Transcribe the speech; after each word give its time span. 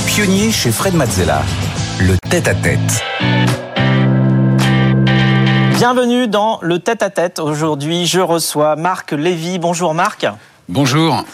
été 0.00 0.06
pionnier 0.06 0.50
chez 0.50 0.72
Fred 0.72 0.94
Mazzella. 0.94 1.42
Le 2.00 2.16
tête-à-tête. 2.28 3.02
Bienvenue 5.76 6.28
dans 6.28 6.58
le 6.62 6.78
tête-à-tête. 6.78 7.38
Aujourd'hui, 7.38 8.06
je 8.06 8.20
reçois 8.20 8.76
Marc 8.76 9.12
Lévy. 9.12 9.58
Bonjour 9.58 9.94
Marc. 9.94 10.26
Bonjour. 10.68 11.24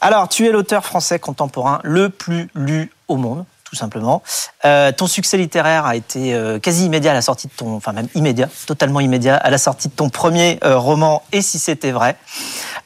Alors, 0.00 0.28
tu 0.28 0.46
es 0.46 0.50
l'auteur 0.50 0.84
français 0.84 1.18
contemporain 1.18 1.80
le 1.82 2.08
plus 2.08 2.48
lu 2.54 2.90
au 3.08 3.16
monde 3.16 3.44
tout 3.70 3.76
simplement. 3.76 4.22
Euh, 4.64 4.90
ton 4.90 5.06
succès 5.06 5.36
littéraire 5.36 5.86
a 5.86 5.94
été 5.94 6.34
euh, 6.34 6.58
quasi 6.58 6.86
immédiat 6.86 7.12
à 7.12 7.14
la 7.14 7.22
sortie 7.22 7.46
de 7.46 7.52
ton, 7.52 7.76
enfin 7.76 7.92
même 7.92 8.08
immédiat, 8.16 8.48
totalement 8.66 8.98
immédiat 8.98 9.36
à 9.36 9.48
la 9.48 9.58
sortie 9.58 9.88
de 9.88 9.92
ton 9.92 10.08
premier 10.08 10.58
euh, 10.64 10.76
roman. 10.76 11.22
Et 11.30 11.40
si 11.40 11.60
c'était 11.60 11.92
vrai, 11.92 12.16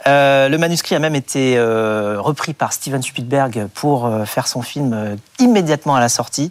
le 0.07 0.57
manuscrit 0.59 0.95
a 0.95 0.99
même 0.99 1.15
été 1.15 1.59
repris 1.59 2.53
par 2.53 2.75
Steven 2.75 3.03
Spielberg 3.03 3.69
pour 3.73 4.11
faire 4.27 4.47
son 4.47 4.61
film 4.61 5.17
immédiatement 5.39 5.97
à 5.97 6.01
la 6.01 6.11
sortie. 6.11 6.51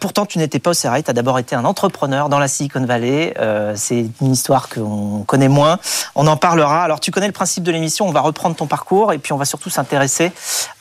pourtant, 0.00 0.24
tu 0.24 0.38
n'étais 0.38 0.58
pas 0.58 0.70
au 0.70 0.74
Serail, 0.74 1.02
tu 1.02 1.10
as 1.10 1.12
d'abord 1.12 1.38
été 1.38 1.54
un 1.54 1.66
entrepreneur 1.66 2.30
dans 2.30 2.38
la 2.38 2.48
Silicon 2.48 2.86
Valley. 2.86 3.34
C'est 3.74 4.06
une 4.22 4.32
histoire 4.32 4.70
qu'on 4.70 5.24
connaît 5.26 5.48
moins. 5.48 5.78
On 6.14 6.26
en 6.26 6.38
parlera. 6.38 6.82
Alors, 6.82 6.98
tu 6.98 7.10
connais 7.10 7.26
le 7.26 7.32
principe 7.32 7.62
de 7.62 7.72
l'émission, 7.72 8.08
on 8.08 8.12
va 8.12 8.22
reprendre 8.22 8.56
ton 8.56 8.66
parcours 8.66 9.12
et 9.12 9.18
puis 9.18 9.34
on 9.34 9.36
va 9.36 9.44
surtout 9.44 9.68
s'intéresser 9.68 10.32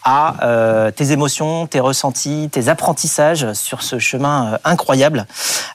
à 0.04 0.92
tes 0.96 1.12
émotions, 1.12 1.68
tes 1.68 1.80
ressentis, 1.80 2.50
tes 2.52 2.70
apprentissages 2.70 3.54
sur 3.54 3.82
ce 3.82 4.00
chemin 4.00 4.60
incroyable. 4.64 5.26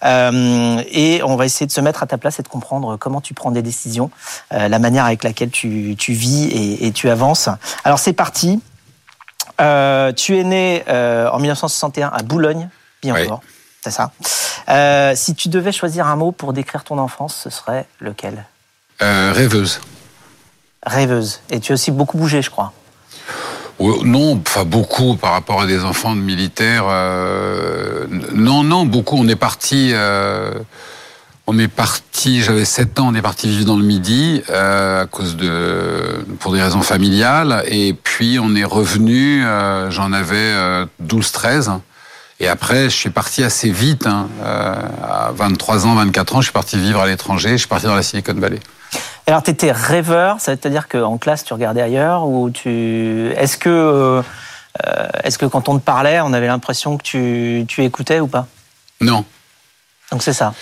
et 0.03 1.21
on 1.25 1.37
va 1.37 1.47
essayer 1.47 1.67
de 1.67 1.73
se 1.73 1.81
mettre 1.81 2.03
à 2.03 2.07
ta 2.07 2.19
place 2.19 2.39
et 2.39 2.43
de 2.43 2.49
comprendre 2.49 2.97
comment 2.97 3.21
tu 3.21 3.35
prends 3.35 3.51
des 3.51 3.63
décisions, 3.63 4.11
la 4.51 4.79
manière 4.79 5.05
avec 5.05 5.25
laquelle 5.25 5.51
tu 5.51 5.69
tu, 5.97 6.13
vis 6.13 6.79
et, 6.81 6.93
tu 6.93 7.11
avances. 7.11 7.49
Alors 7.85 7.99
c'est 7.99 8.13
parti. 8.13 8.61
Euh, 9.61 10.13
tu 10.13 10.39
es 10.39 10.45
né 10.45 10.85
euh, 10.89 11.29
en 11.31 11.39
1961 11.39 12.09
à 12.09 12.23
Boulogne, 12.23 12.69
bien 13.03 13.21
encore. 13.21 13.43
C'est 13.83 13.91
ça. 13.91 14.13
Euh, 14.69 15.15
si 15.17 15.35
tu 15.35 15.49
devais 15.49 15.73
choisir 15.73 16.07
un 16.07 16.17
mot 16.17 16.33
pour 16.33 16.53
décrire 16.53 16.85
ton 16.85 16.99
enfance, 16.99 17.37
ce 17.43 17.51
serait 17.51 17.87
lequel? 18.01 18.45
Rêveuse. 19.01 19.81
Rêveuse. 20.85 21.41
Et 21.51 21.61
tu 21.61 21.73
as 21.73 21.75
aussi 21.75 21.91
beaucoup 21.91 22.19
bougé, 22.19 22.43
je 22.43 22.51
crois. 22.51 22.73
Non, 23.81 24.41
enfin 24.45 24.65
beaucoup 24.65 25.15
par 25.17 25.33
rapport 25.33 25.61
à 25.61 25.67
des 25.67 25.85
enfants 25.85 26.17
de 26.17 26.21
militaires. 26.21 26.87
non, 28.35 28.63
non, 28.63 28.87
beaucoup. 28.87 29.17
On 29.17 29.29
est 29.29 29.37
parti. 29.37 29.95
On 31.51 31.59
est 31.59 31.69
parti, 31.69 32.43
j'avais 32.43 32.67
7 32.67 33.01
ans, 33.01 33.09
on 33.09 33.15
est 33.15 33.23
parti 33.23 33.49
vivre 33.49 33.65
dans 33.65 33.79
le 33.79 33.83
Midi 33.83 34.43
euh, 34.51 35.05
à 35.05 35.07
cause 35.07 35.35
de 35.35 36.23
pour 36.41 36.53
des 36.53 36.61
raisons 36.61 36.83
familiales 36.83 37.65
et 37.69 37.95
puis 37.95 38.39
on 38.39 38.55
est 38.55 38.65
revenu, 38.67 39.43
euh, 39.47 39.91
j'en 39.91 40.13
avais 40.13 40.53
12 41.01 41.27
euh, 41.27 41.33
13 41.33 41.73
et 42.41 42.49
après 42.49 42.91
je 42.91 42.95
suis 42.95 43.09
parti 43.09 43.43
assez 43.43 43.71
vite 43.71 44.07
hein, 44.07 44.29
à 44.45 45.31
23 45.35 45.87
ans, 45.87 45.95
24 45.95 46.37
ans, 46.37 46.41
je 46.43 46.49
suis 46.49 46.53
parti 46.53 46.77
vivre 46.77 47.01
à 47.01 47.07
l'étranger, 47.07 47.53
je 47.53 47.57
suis 47.57 47.67
parti 47.67 47.87
dans 47.87 47.95
la 47.97 48.03
Silicon 48.03 48.35
Valley. 48.35 48.61
Alors 49.29 49.43
tu 49.43 49.51
étais 49.51 49.73
rêveur, 49.73 50.41
ça 50.41 50.55
veut 50.55 50.71
dire 50.71 50.89
qu'en 50.89 51.19
classe 51.19 51.45
tu 51.45 51.53
regardais 51.53 51.83
ailleurs 51.83 52.27
ou 52.27 52.51
tu 52.51 53.31
est-ce 53.37 53.59
que 53.59 54.23
est-ce 55.23 55.39
que 55.39 55.47
quand 55.47 55.69
on 55.69 55.79
te 55.79 55.85
parlait, 55.85 56.21
on 56.21 56.33
avait 56.33 56.47
l'impression 56.47 56.97
que 56.97 57.03
tu, 57.03 57.65
tu 57.69 57.85
écoutais 57.85 58.21
ou 58.21 58.27
pas? 58.27 58.47
Non. 59.01 59.25
Donc 60.11 60.23
c'est 60.23 60.33
ça. 60.33 60.55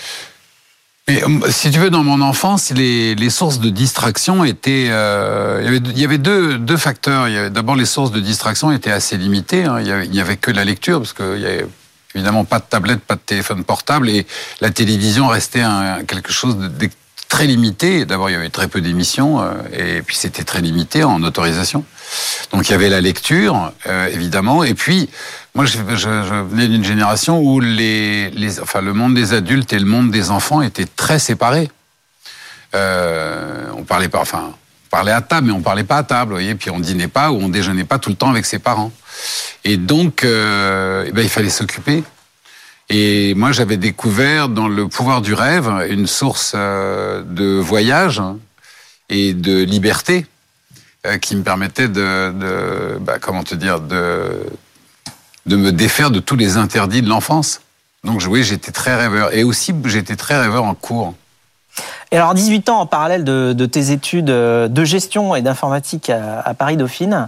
Mais, 1.07 1.23
euh, 1.23 1.49
si 1.49 1.71
tu 1.71 1.79
veux, 1.79 1.89
dans 1.89 2.03
mon 2.03 2.21
enfance, 2.21 2.71
les, 2.71 3.15
les 3.15 3.29
sources 3.29 3.59
de 3.59 3.69
distraction 3.69 4.43
étaient. 4.43 4.87
Euh, 4.89 5.61
il, 5.61 5.65
y 5.65 5.67
avait, 5.69 5.77
il 5.77 5.99
y 5.99 6.03
avait 6.03 6.17
deux, 6.17 6.57
deux 6.57 6.75
facteurs. 6.77 7.27
D'abord, 7.49 7.75
les 7.75 7.85
sources 7.85 8.11
de 8.11 8.19
distraction 8.19 8.71
étaient 8.71 8.91
assez 8.91 9.17
limitées. 9.17 9.63
Hein. 9.63 9.79
Il, 9.79 9.87
y 9.87 9.91
avait, 9.91 10.05
il 10.05 10.15
y 10.15 10.19
avait 10.19 10.35
que 10.35 10.51
la 10.51 10.65
lecture, 10.65 10.99
parce 10.99 11.13
qu'il 11.13 11.39
y 11.39 11.45
avait 11.45 11.65
évidemment 12.13 12.43
pas 12.43 12.59
de 12.59 12.65
tablette, 12.65 12.99
pas 12.99 13.15
de 13.15 13.21
téléphone 13.21 13.63
portable, 13.63 14.09
et 14.09 14.27
la 14.59 14.69
télévision 14.69 15.27
restait 15.27 15.61
un, 15.61 16.03
quelque 16.03 16.33
chose 16.33 16.57
de, 16.57 16.89
très 17.27 17.45
limité. 17.45 18.05
D'abord, 18.05 18.29
il 18.29 18.33
y 18.33 18.35
avait 18.35 18.49
très 18.49 18.67
peu 18.67 18.81
d'émissions, 18.81 19.41
euh, 19.41 19.53
et 19.73 20.01
puis 20.01 20.15
c'était 20.15 20.43
très 20.43 20.61
limité 20.61 21.03
en 21.03 21.21
autorisation. 21.23 21.83
Donc 22.51 22.69
il 22.69 22.71
y 22.71 22.75
avait 22.75 22.89
la 22.89 23.01
lecture, 23.01 23.71
euh, 23.87 24.07
évidemment, 24.07 24.63
et 24.63 24.73
puis 24.73 25.09
moi, 25.57 25.65
je, 25.65 25.79
venais 25.79 26.67
d'une 26.67 26.83
génération 26.83 27.39
où 27.39 27.59
les, 27.59 28.29
les, 28.29 28.59
enfin, 28.59 28.79
le 28.79 28.93
monde 28.93 29.15
des 29.15 29.33
adultes 29.33 29.73
et 29.73 29.79
le 29.79 29.85
monde 29.85 30.11
des 30.11 30.29
enfants 30.29 30.61
étaient 30.61 30.85
très 30.85 31.17
séparés. 31.17 31.71
Euh, 32.75 33.65
on 33.75 33.83
parlait 33.83 34.07
pas, 34.07 34.19
enfin, 34.19 34.53
on 34.53 34.89
parlait 34.91 35.11
à 35.11 35.21
table, 35.21 35.47
mais 35.47 35.53
on 35.53 35.61
parlait 35.61 35.83
pas 35.83 35.97
à 35.97 36.03
table, 36.03 36.29
vous 36.29 36.37
voyez. 36.37 36.53
Puis 36.53 36.69
on 36.69 36.79
dînait 36.79 37.07
pas 37.07 37.31
ou 37.31 37.37
on 37.37 37.49
déjeunait 37.49 37.85
pas 37.85 37.97
tout 37.97 38.11
le 38.11 38.15
temps 38.15 38.29
avec 38.29 38.45
ses 38.45 38.59
parents. 38.59 38.91
Et 39.63 39.77
donc, 39.77 40.23
euh, 40.23 41.05
eh 41.07 41.11
ben, 41.11 41.23
il 41.23 41.29
fallait 41.29 41.49
s'occuper. 41.49 42.03
Et 42.89 43.33
moi, 43.35 43.51
j'avais 43.51 43.77
découvert 43.77 44.47
dans 44.49 44.67
le 44.67 44.87
pouvoir 44.87 45.21
du 45.21 45.33
rêve 45.33 45.67
une 45.89 46.07
source 46.07 46.53
euh, 46.55 47.21
de 47.23 47.59
voyage 47.59 48.21
et 49.09 49.33
de 49.33 49.63
liberté 49.63 50.25
euh, 51.05 51.17
qui 51.17 51.35
me 51.35 51.43
permettait 51.43 51.89
de, 51.89 52.97
bah, 52.99 53.19
comment 53.19 53.43
te 53.43 53.55
dire, 53.55 53.81
de 53.81 54.45
de 55.47 55.55
me 55.55 55.71
défaire 55.71 56.11
de 56.11 56.19
tous 56.19 56.35
les 56.35 56.57
interdits 56.57 57.01
de 57.01 57.09
l'enfance. 57.09 57.61
Donc 58.03 58.21
oui, 58.29 58.43
j'étais 58.43 58.71
très 58.71 58.95
rêveur. 58.95 59.33
Et 59.33 59.43
aussi, 59.43 59.73
j'étais 59.85 60.15
très 60.15 60.39
rêveur 60.39 60.65
en 60.65 60.75
cours. 60.75 61.15
Et 62.11 62.17
alors, 62.17 62.33
18 62.33 62.69
ans 62.69 62.79
en 62.79 62.85
parallèle 62.85 63.23
de, 63.23 63.65
tes 63.65 63.91
études 63.91 64.29
euh, 64.29 64.67
de 64.67 64.83
gestion 64.85 65.35
et 65.35 65.41
d'informatique 65.41 66.09
à, 66.09 66.53
Paris-Dauphine, 66.53 67.27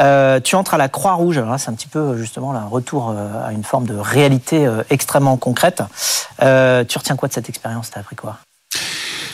euh, 0.00 0.38
tu 0.38 0.54
entres 0.54 0.74
à 0.74 0.78
la 0.78 0.88
Croix-Rouge. 0.88 1.38
Alors 1.38 1.50
là, 1.50 1.58
c'est 1.58 1.70
un 1.70 1.74
petit 1.74 1.88
peu 1.88 2.16
justement 2.16 2.54
un 2.54 2.66
retour 2.66 3.10
euh, 3.10 3.46
à 3.46 3.52
une 3.52 3.64
forme 3.64 3.86
de 3.86 3.96
réalité 3.96 4.68
extrêmement 4.90 5.36
concrète. 5.36 5.82
tu 6.38 6.98
retiens 6.98 7.16
quoi 7.16 7.28
de 7.28 7.34
cette 7.34 7.48
expérience 7.48 7.90
T'as 7.90 8.00
appris 8.00 8.16
quoi? 8.16 8.38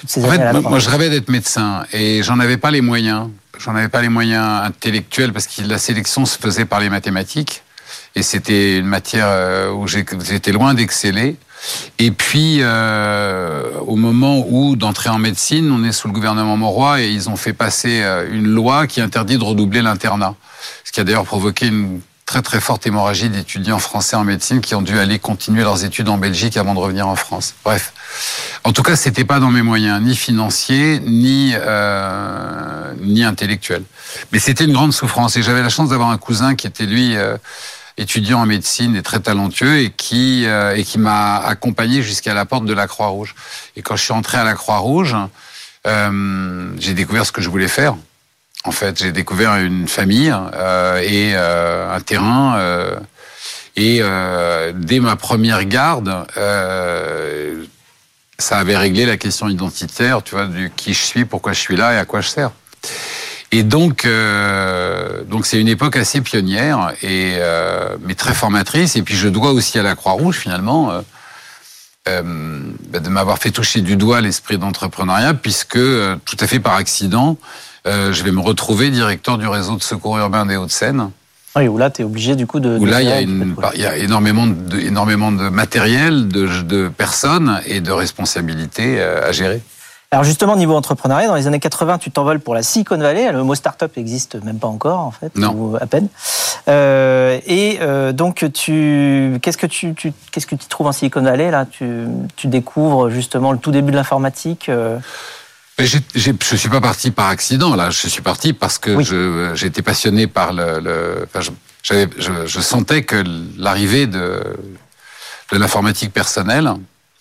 En 0.04 0.30
fait, 0.30 0.52
moi, 0.62 0.78
je 0.78 0.88
rêvais 0.88 1.10
d'être 1.10 1.28
médecin 1.28 1.84
et 1.92 2.22
j'en 2.22 2.38
avais 2.38 2.56
pas 2.56 2.70
les 2.70 2.80
moyens. 2.80 3.28
J'en 3.58 3.74
avais 3.74 3.88
pas 3.88 4.00
les 4.00 4.08
moyens 4.08 4.62
intellectuels 4.64 5.32
parce 5.32 5.48
que 5.48 5.62
la 5.62 5.78
sélection 5.78 6.24
se 6.24 6.38
faisait 6.38 6.64
par 6.64 6.78
les 6.78 6.88
mathématiques 6.88 7.62
et 8.14 8.22
c'était 8.22 8.78
une 8.78 8.86
matière 8.86 9.74
où 9.74 9.86
j'étais 9.88 10.52
loin 10.52 10.74
d'exceller. 10.74 11.36
Et 11.98 12.10
puis, 12.10 12.58
euh, 12.60 13.70
au 13.86 13.96
moment 13.96 14.44
où 14.48 14.76
d'entrer 14.76 15.08
en 15.10 15.18
médecine, 15.18 15.70
on 15.70 15.84
est 15.84 15.92
sous 15.92 16.08
le 16.08 16.14
gouvernement 16.14 16.56
Mauroy 16.56 17.02
et 17.02 17.10
ils 17.10 17.28
ont 17.28 17.36
fait 17.36 17.52
passer 17.52 18.02
euh, 18.02 18.28
une 18.30 18.46
loi 18.46 18.86
qui 18.86 19.00
interdit 19.00 19.38
de 19.38 19.44
redoubler 19.44 19.82
l'internat. 19.82 20.34
Ce 20.84 20.92
qui 20.92 21.00
a 21.00 21.04
d'ailleurs 21.04 21.24
provoqué 21.24 21.66
une 21.66 22.00
très 22.24 22.42
très 22.42 22.60
forte 22.60 22.86
hémorragie 22.86 23.30
d'étudiants 23.30 23.78
français 23.78 24.14
en 24.14 24.22
médecine 24.22 24.60
qui 24.60 24.74
ont 24.74 24.82
dû 24.82 24.98
aller 24.98 25.18
continuer 25.18 25.62
leurs 25.62 25.84
études 25.84 26.10
en 26.10 26.18
Belgique 26.18 26.58
avant 26.58 26.74
de 26.74 26.78
revenir 26.78 27.08
en 27.08 27.16
France. 27.16 27.54
Bref, 27.64 27.94
en 28.64 28.72
tout 28.72 28.82
cas, 28.82 28.96
c'était 28.96 29.24
pas 29.24 29.40
dans 29.40 29.50
mes 29.50 29.62
moyens, 29.62 30.02
ni 30.02 30.14
financiers, 30.14 31.00
ni 31.06 31.54
euh, 31.54 32.92
ni 33.00 33.24
intellectuels. 33.24 33.84
Mais 34.30 34.38
c'était 34.38 34.64
une 34.64 34.74
grande 34.74 34.92
souffrance 34.92 35.36
et 35.36 35.42
j'avais 35.42 35.62
la 35.62 35.70
chance 35.70 35.88
d'avoir 35.88 36.10
un 36.10 36.18
cousin 36.18 36.54
qui 36.54 36.66
était 36.66 36.84
lui 36.84 37.16
étudiant 37.98 38.40
en 38.40 38.46
médecine 38.46 38.96
et 38.96 39.02
très 39.02 39.20
talentueux 39.20 39.80
et 39.80 39.90
qui 39.90 40.46
euh, 40.46 40.74
et 40.76 40.84
qui 40.84 40.98
m'a 40.98 41.36
accompagné 41.36 42.00
jusqu'à 42.00 42.32
la 42.32 42.46
porte 42.46 42.64
de 42.64 42.72
la 42.72 42.86
Croix-Rouge. 42.86 43.34
Et 43.76 43.82
quand 43.82 43.96
je 43.96 44.04
suis 44.04 44.12
entré 44.12 44.38
à 44.38 44.44
la 44.44 44.54
Croix-Rouge, 44.54 45.16
euh, 45.86 46.70
j'ai 46.78 46.94
découvert 46.94 47.26
ce 47.26 47.32
que 47.32 47.42
je 47.42 47.50
voulais 47.50 47.68
faire. 47.68 47.96
En 48.64 48.70
fait, 48.72 48.98
j'ai 48.98 49.12
découvert 49.12 49.56
une 49.56 49.88
famille 49.88 50.34
euh, 50.54 51.00
et 51.02 51.34
un 51.34 52.00
terrain. 52.00 52.58
Et 53.76 54.02
dès 54.74 54.98
ma 54.98 55.14
première 55.14 55.64
garde, 55.64 56.26
ça 58.38 58.58
avait 58.58 58.76
réglé 58.76 59.06
la 59.06 59.16
question 59.16 59.48
identitaire, 59.48 60.22
tu 60.22 60.34
vois, 60.34 60.46
du 60.46 60.72
qui 60.74 60.94
je 60.94 61.02
suis, 61.02 61.24
pourquoi 61.24 61.52
je 61.52 61.60
suis 61.60 61.76
là 61.76 61.94
et 61.94 61.98
à 61.98 62.04
quoi 62.04 62.20
je 62.20 62.28
sers. 62.28 62.50
Et 63.50 63.62
donc, 63.62 64.04
euh, 64.04 65.24
donc 65.24 65.46
c'est 65.46 65.60
une 65.60 65.68
époque 65.68 65.96
assez 65.96 66.20
pionnière 66.20 66.92
et 67.02 67.36
euh, 67.36 67.96
mais 68.02 68.14
très 68.14 68.34
formatrice. 68.34 68.96
Et 68.96 69.02
puis 69.02 69.16
je 69.16 69.28
dois 69.28 69.52
aussi 69.52 69.78
à 69.78 69.82
la 69.82 69.94
Croix-Rouge 69.94 70.36
finalement 70.36 70.90
euh, 70.90 71.00
euh 72.08 72.22
bah, 72.90 73.00
de 73.00 73.08
m'avoir 73.08 73.38
fait 73.38 73.50
toucher 73.50 73.80
du 73.80 73.96
doigt 73.96 74.20
l'esprit 74.20 74.58
d'entrepreneuriat, 74.58 75.34
puisque 75.34 75.76
euh, 75.76 76.16
tout 76.26 76.36
à 76.40 76.46
fait 76.46 76.60
par 76.60 76.74
accident, 76.74 77.38
euh, 77.86 78.12
je 78.12 78.22
vais 78.22 78.32
me 78.32 78.40
retrouver 78.40 78.90
directeur 78.90 79.38
du 79.38 79.46
réseau 79.46 79.76
de 79.76 79.82
secours 79.82 80.18
urbain 80.18 80.44
des 80.44 80.56
Hauts-de-Seine. 80.56 81.10
Oui, 81.56 81.68
où 81.68 81.78
là, 81.78 81.90
tu 81.90 82.02
es 82.02 82.04
obligé 82.04 82.36
du 82.36 82.46
coup 82.46 82.60
de... 82.60 82.76
Où 82.78 82.84
là, 82.84 83.00
il 83.00 83.08
y, 83.08 83.12
a 83.12 83.20
une, 83.22 83.56
il 83.74 83.80
y 83.80 83.86
a 83.86 83.96
énormément 83.96 84.46
de, 84.46 84.78
énormément 84.78 85.32
de 85.32 85.48
matériel, 85.48 86.28
de, 86.28 86.62
de 86.62 86.88
personnes 86.88 87.60
et 87.66 87.80
de 87.80 87.90
responsabilités 87.90 89.00
à 89.00 89.32
gérer. 89.32 89.62
Alors 90.10 90.24
justement, 90.24 90.56
niveau 90.56 90.74
entrepreneuriat, 90.74 91.28
dans 91.28 91.34
les 91.34 91.46
années 91.46 91.60
80, 91.60 91.98
tu 91.98 92.10
t'envoles 92.10 92.40
pour 92.40 92.54
la 92.54 92.62
Silicon 92.62 92.96
Valley. 92.96 93.30
Le 93.30 93.42
mot 93.42 93.54
startup 93.54 93.94
n'existe 93.94 94.42
même 94.42 94.58
pas 94.58 94.68
encore, 94.68 95.00
en 95.00 95.10
fait, 95.10 95.30
ou 95.36 95.76
à 95.78 95.86
peine. 95.86 96.08
Euh, 96.68 97.38
et 97.46 97.78
euh, 97.82 98.12
donc, 98.12 98.46
tu, 98.54 99.38
qu'est-ce 99.42 99.58
que 99.58 99.66
tu, 99.66 99.92
tu 99.94 100.14
qu'est-ce 100.32 100.46
que 100.46 100.54
tu 100.54 100.66
trouves 100.66 100.86
en 100.86 100.92
Silicon 100.92 101.20
Valley 101.20 101.50
là? 101.50 101.66
Tu, 101.66 102.06
tu 102.36 102.46
découvres 102.46 103.10
justement 103.10 103.52
le 103.52 103.58
tout 103.58 103.70
début 103.70 103.90
de 103.90 103.96
l'informatique. 103.96 104.70
Euh... 104.70 104.98
je 105.78 105.98
je 106.16 106.56
suis 106.56 106.70
pas 106.70 106.80
parti 106.80 107.10
par 107.10 107.28
accident 107.28 107.76
là. 107.76 107.90
Je 107.90 108.08
suis 108.08 108.22
parti 108.22 108.54
parce 108.54 108.78
que 108.78 109.02
j'étais 109.54 109.82
passionné 109.82 110.26
par 110.26 110.54
le. 110.54 110.80
le 110.80 111.26
enfin, 111.34 111.52
j'avais, 111.82 112.08
je, 112.16 112.46
je 112.46 112.60
sentais 112.60 113.02
que 113.02 113.22
l'arrivée 113.58 114.06
de, 114.06 114.42
de 115.52 115.58
l'informatique 115.58 116.14
personnelle, 116.14 116.72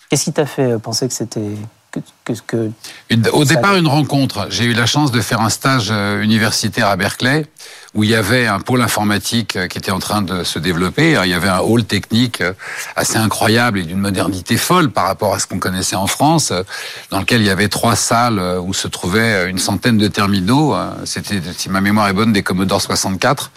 Qu'est-ce 0.08 0.24
qui 0.24 0.32
t'a 0.32 0.46
fait 0.46 0.78
penser 0.78 1.06
que 1.06 1.12
c'était 1.12 1.50
que, 1.90 2.00
que, 2.24 2.32
que- 2.46 2.70
Une- 3.10 3.28
Au 3.32 3.44
départ, 3.44 3.76
une 3.76 3.86
rencontre. 3.88 4.46
J'ai 4.50 4.64
eu 4.64 4.74
la 4.74 4.86
chance 4.86 5.10
de 5.10 5.20
faire 5.20 5.40
un 5.40 5.48
stage 5.50 5.88
euh, 5.90 6.22
universitaire 6.22 6.88
à 6.88 6.96
Berkeley, 6.96 7.46
où 7.94 8.04
il 8.04 8.10
y 8.10 8.14
avait 8.14 8.46
un 8.46 8.60
pôle 8.60 8.82
informatique 8.82 9.56
euh, 9.56 9.66
qui 9.68 9.78
était 9.78 9.90
en 9.90 9.98
train 9.98 10.20
de 10.22 10.44
se 10.44 10.58
développer. 10.58 11.18
Il 11.24 11.30
y 11.30 11.34
avait 11.34 11.48
un 11.48 11.60
hall 11.60 11.84
technique 11.84 12.42
euh, 12.42 12.52
assez 12.94 13.16
incroyable 13.16 13.78
et 13.78 13.84
d'une 13.84 13.98
modernité 14.00 14.56
folle 14.58 14.90
par 14.90 15.06
rapport 15.06 15.34
à 15.34 15.38
ce 15.38 15.46
qu'on 15.46 15.58
connaissait 15.58 15.96
en 15.96 16.06
France, 16.06 16.52
dans 17.10 17.20
lequel 17.20 17.40
il 17.40 17.46
y 17.46 17.50
avait 17.50 17.68
trois 17.68 17.96
salles 17.96 18.38
où 18.62 18.74
se 18.74 18.88
trouvaient 18.88 19.48
une 19.48 19.58
centaine 19.58 19.96
de 19.98 20.08
terminaux. 20.08 20.76
C'était, 21.04 21.40
si 21.56 21.70
ma 21.70 21.80
mémoire 21.80 22.08
est 22.08 22.12
bonne, 22.12 22.32
des 22.32 22.42
Commodore 22.42 22.82
64. 22.82 23.50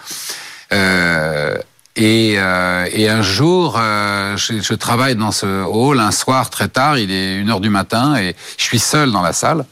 Euh, 0.74 1.58
et, 2.02 2.36
euh, 2.38 2.88
et 2.92 3.10
un 3.10 3.22
jour, 3.22 3.76
euh, 3.80 4.36
je, 4.38 4.60
je 4.62 4.74
travaille 4.74 5.16
dans 5.16 5.32
ce 5.32 5.64
hall 5.64 6.00
un 6.00 6.12
soir 6.12 6.50
très 6.50 6.68
tard, 6.68 6.98
il 6.98 7.12
est 7.12 7.36
une 7.38 7.50
heure 7.50 7.60
du 7.60 7.70
matin 7.70 8.16
et 8.18 8.36
je 8.58 8.64
suis 8.64 8.80
seul 8.80 9.12
dans 9.12 9.22
la 9.22 9.34
salle. 9.34 9.66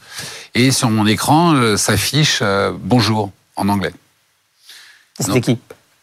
Et 0.54 0.70
sur 0.70 0.90
mon 0.90 1.06
écran 1.06 1.54
euh, 1.54 1.76
s'affiche 1.76 2.40
euh, 2.42 2.72
bonjour 2.76 3.30
en 3.56 3.68
anglais. 3.68 3.92
c'était 5.18 5.40
qui 5.40 5.58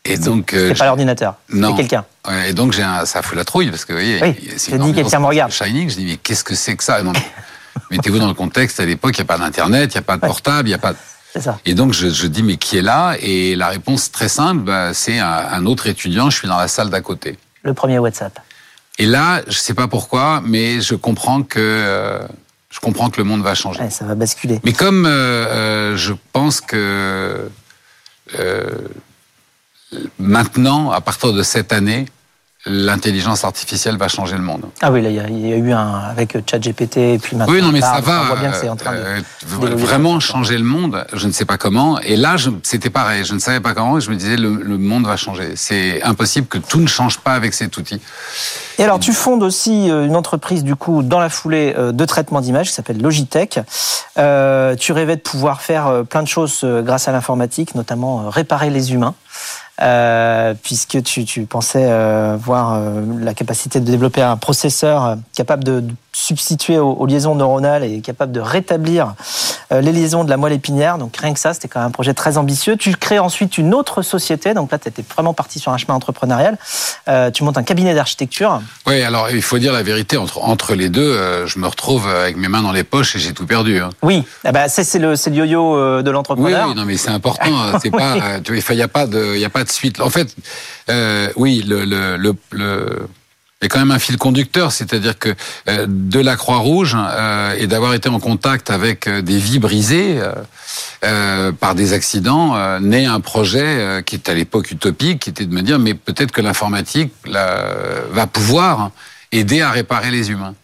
Et 0.06 0.18
donc, 0.18 0.50
C'était 0.54 0.74
pas 0.76 0.86
l'ordinateur. 0.86 1.36
non. 1.50 1.76
C'était 1.76 1.88
quelqu'un. 1.88 2.06
Et 2.48 2.54
donc 2.54 2.74
j'ai 2.74 2.84
un, 2.84 3.06
ça 3.06 3.22
fout 3.22 3.38
la 3.38 3.46
trouille 3.46 3.70
parce 3.70 3.86
que 3.86 3.94
vous 3.94 4.00
voyez, 4.00 4.20
Oui, 4.22 4.50
c'est 4.58 4.78
dit, 4.78 4.94
quelqu'un 4.94 5.20
me 5.20 5.26
regarde. 5.26 5.52
Shining, 5.52 5.90
je 5.90 5.96
dis 5.96 6.06
mais 6.06 6.18
qu'est-ce 6.18 6.44
que 6.44 6.56
c'est 6.56 6.76
que 6.76 6.84
ça? 6.84 7.00
Mettez-vous 7.92 8.20
dans 8.20 8.28
le 8.28 8.34
contexte. 8.34 8.80
À 8.80 8.86
l'époque, 8.86 9.16
il 9.18 9.22
n'y 9.22 9.26
a 9.26 9.28
pas 9.28 9.38
d'internet, 9.38 9.92
il 9.94 9.98
n'y 9.98 10.00
a 10.00 10.02
pas 10.02 10.16
de 10.18 10.22
portable, 10.22 10.68
il 10.68 10.72
n'y 10.72 10.76
a 10.76 10.80
pas. 10.80 10.94
de- 10.94 10.98
C'est 10.98 11.17
ça. 11.36 11.60
Et 11.66 11.74
donc 11.74 11.94
je, 11.94 12.10
je 12.10 12.28
dis 12.28 12.44
mais 12.44 12.58
qui 12.58 12.78
est 12.78 12.82
là? 12.82 13.16
Et 13.22 13.56
la 13.56 13.68
réponse 13.70 14.12
très 14.12 14.30
simple, 14.30 14.64
bah, 14.64 14.94
c'est 14.94 15.20
un, 15.20 15.26
un 15.28 15.66
autre 15.66 15.88
étudiant. 15.88 16.30
Je 16.30 16.38
suis 16.38 16.48
dans 16.48 16.58
la 16.58 16.68
salle 16.68 16.90
d'à 16.90 17.02
côté. 17.02 17.38
Le 17.64 17.74
premier 17.74 18.00
WhatsApp. 18.00 18.40
Et 19.00 19.06
là, 19.06 19.42
je 19.48 19.58
sais 19.58 19.74
pas 19.76 19.88
pourquoi, 19.88 20.42
mais 20.44 20.82
je 20.82 20.96
comprends 20.96 21.44
que 21.44 21.60
euh, 21.60 22.20
je 22.70 22.80
comprends 22.80 23.10
que 23.10 23.18
le 23.18 23.24
monde 23.26 23.44
va 23.44 23.54
changer. 23.54 23.82
Ouais, 23.82 23.90
ça 23.90 24.06
va 24.06 24.16
basculer. 24.16 24.60
Mais 24.64 24.74
comme 24.74 25.06
euh, 25.06 25.10
euh, 25.12 25.98
je 25.98 26.14
pense 26.34 26.62
que 26.62 27.50
euh, 28.40 28.66
maintenant, 30.20 30.92
à 30.92 31.00
partir 31.02 31.32
de 31.34 31.44
cette 31.44 31.72
année, 31.72 32.08
l'intelligence 32.66 33.44
artificielle 33.44 33.98
va 33.98 34.08
changer 34.08 34.36
le 34.36 34.42
monde. 34.42 34.64
Ah 34.82 34.92
oui, 34.92 35.02
là, 35.02 35.10
il 35.10 35.16
y, 35.16 35.20
a- 35.20 35.30
il 35.30 35.48
y 35.48 35.54
a 35.54 35.56
eu 35.56 35.72
un 35.72 35.94
avec 36.10 36.36
ChatGPT 36.50 36.98
et 36.98 37.18
puis 37.20 37.36
maintenant. 37.38 37.54
Oui, 37.54 37.62
non, 37.62 37.72
mais 37.72 37.82
ça 37.82 38.02
va 38.02 38.24
On 38.24 38.26
voit 38.26 38.36
bien 38.38 38.52
que 38.52 38.58
c'est 38.58 38.68
en 38.70 38.76
train 38.76 38.94
de. 38.94 38.98
euh, 38.98 39.22
vraiment 39.76 40.20
changer 40.20 40.58
le 40.58 40.64
monde. 40.64 41.06
Je 41.14 41.28
ne 41.28 41.32
sais 41.32 41.46
pas 41.46 41.58
comment. 41.58 42.00
Et 42.02 42.16
là, 42.18 42.36
c'était 42.64 42.90
pareil. 42.90 43.24
Je 43.24 43.34
ne 43.34 43.40
savais 43.40 43.60
pas 43.62 43.74
comment. 43.74 43.98
Et 43.98 44.02
je 44.02 44.10
me 44.10 44.16
disais, 44.16 44.36
le, 44.38 44.56
le 44.56 44.78
monde 44.78 45.06
va 45.06 45.16
changer. 45.18 45.54
C'est 45.56 46.02
impossible 46.04 46.48
que 46.48 46.58
tout 46.58 46.80
ne 46.80 46.88
change 46.88 47.20
pas 47.20 47.34
avec 47.34 47.54
cet 47.54 47.78
outil. 47.78 48.02
Et 48.80 48.84
alors, 48.84 49.00
tu 49.00 49.14
fondes 49.14 49.44
aussi 49.44 49.90
euh, 49.90 50.06
une 50.06 50.16
entreprise, 50.16 50.64
du 50.64 50.76
coup, 50.76 51.04
dans 51.04 51.20
la 51.20 51.30
foulée 51.30 51.74
euh, 51.78 51.92
de 51.92 52.06
traitement 52.06 52.42
d'images 52.42 52.68
qui 52.70 52.74
s'appelle 52.74 53.02
Logitech. 53.02 53.60
Euh, 54.18 54.76
tu 54.76 54.92
rêvais 54.92 55.16
de 55.16 55.22
pouvoir 55.22 55.62
faire 55.62 56.04
plein 56.10 56.24
de 56.24 56.28
choses 56.28 56.66
grâce 56.84 57.08
à 57.08 57.12
l'informatique, 57.12 57.76
notamment 57.76 58.30
réparer 58.30 58.70
les 58.72 58.94
humains. 58.94 59.14
Euh, 59.80 60.56
puisque 60.64 61.04
tu, 61.04 61.24
tu 61.24 61.46
pensais 61.46 61.86
euh, 61.86 62.36
voir 62.36 62.74
euh, 62.74 63.02
la 63.20 63.36
capacité 63.36 63.80
de 63.80 63.86
développer 63.86 64.24
un 64.24 64.36
processeur 64.36 65.06
euh, 65.06 65.16
capable 65.36 65.64
de, 65.64 65.82
de 65.82 65.94
substituer 66.18 66.80
aux, 66.80 66.94
aux 66.94 67.06
liaisons 67.06 67.36
neuronales 67.36 67.84
et 67.84 68.02
capable 68.02 68.32
de 68.32 68.40
rétablir 68.40 69.14
euh, 69.72 69.82
les 69.82 69.92
liaisons 69.92 70.24
de 70.24 70.30
la 70.30 70.38
moelle 70.38 70.54
épinière. 70.54 70.98
Donc 70.98 71.16
rien 71.18 71.32
que 71.34 71.40
ça, 71.40 71.54
c'était 71.54 71.68
quand 71.68 71.80
même 71.80 71.90
un 71.90 71.92
projet 71.92 72.14
très 72.16 72.38
ambitieux. 72.38 72.76
Tu 72.76 72.92
crées 72.96 73.20
ensuite 73.20 73.58
une 73.60 73.74
autre 73.74 74.02
société. 74.02 74.54
Donc 74.56 74.72
là, 74.72 74.80
tu 74.80 74.88
étais 74.90 75.04
vraiment 75.14 75.34
parti 75.36 75.60
sur 75.60 75.72
un 75.72 75.78
chemin 75.78 75.94
entrepreneurial. 75.94 76.58
Euh, 77.08 77.30
tu 77.30 77.44
montes 77.44 77.58
un 77.58 77.64
cabinet 77.64 77.94
d'architecture. 77.94 78.62
Oui, 78.88 79.02
alors 79.04 79.30
il 79.30 79.42
faut 79.44 79.60
dire 79.60 79.74
la 79.74 79.84
vérité. 79.84 80.18
Entre, 80.18 80.40
entre 80.44 80.74
les 80.74 80.90
deux, 80.90 81.02
euh, 81.02 81.46
je 81.46 81.60
me 81.60 81.68
retrouve 81.68 82.08
avec 82.08 82.36
mes 82.36 82.48
mains 82.48 82.64
dans 82.64 82.72
les 82.72 82.84
poches 82.84 83.16
et 83.16 83.20
j'ai 83.20 83.34
tout 83.34 83.46
perdu. 83.46 83.80
hein. 83.80 83.92
Oui, 84.02 84.24
eh 84.44 84.52
ben, 84.52 84.68
c'est 84.68 84.98
le, 84.98 85.12
le 85.14 85.32
yo-yo 85.36 86.02
de 86.02 86.12
l'entrepreneur. 86.12 86.68
oui, 86.70 86.76
non, 86.76 86.86
mais 86.86 86.98
c'est 86.98 87.10
important. 87.12 87.52
pas, 87.52 87.80
il 88.72 88.76
n'y 88.76 88.82
a 88.82 88.88
pas 88.88 89.06
de, 89.06 89.36
y 89.38 89.46
a 89.46 89.50
pas 89.50 89.64
de 89.64 89.70
suite. 89.72 90.02
En 90.02 90.10
fait, 90.10 90.36
euh, 90.90 91.30
oui, 91.36 91.64
le, 91.68 91.86
le, 91.86 92.18
le, 92.18 92.34
le- 92.52 93.08
il 93.62 93.66
y 93.66 93.68
a 93.68 93.70
quand 93.70 93.80
même 93.80 93.92
un 93.92 93.98
fil 93.98 94.18
conducteur, 94.18 94.72
c'est-à-dire 94.72 95.18
que 95.18 95.34
euh, 95.68 95.88
de 95.90 96.20
la 96.20 96.36
Croix-Rouge 96.36 96.96
euh, 96.96 97.56
et 97.58 97.66
d'avoir 97.66 97.96
été 97.96 98.08
en 98.08 98.20
contact 98.20 98.70
avec 98.70 99.08
euh, 99.08 99.24
des 99.24 99.40
vies 99.40 99.58
brisées 99.58 100.20
par 101.60 101.76
des 101.76 101.94
accidents, 101.94 102.80
naît 102.80 103.06
un 103.06 103.20
projet 103.20 104.04
qui 104.06 104.16
est 104.16 104.30
à 104.30 104.34
l'époque 104.34 104.72
utopique, 104.72 105.20
qui 105.20 105.30
était 105.30 105.46
de 105.46 105.54
me 105.54 105.62
dire, 105.62 105.80
mais 105.80 105.94
peut-être 105.94 106.32
que 106.32 106.42
l'informatique 106.42 107.12
va 107.26 108.28
pouvoir 108.28 108.92
aider 109.32 109.62
à 109.62 109.72
réparer 109.72 110.12
les 110.12 110.32
humains. 110.32 110.56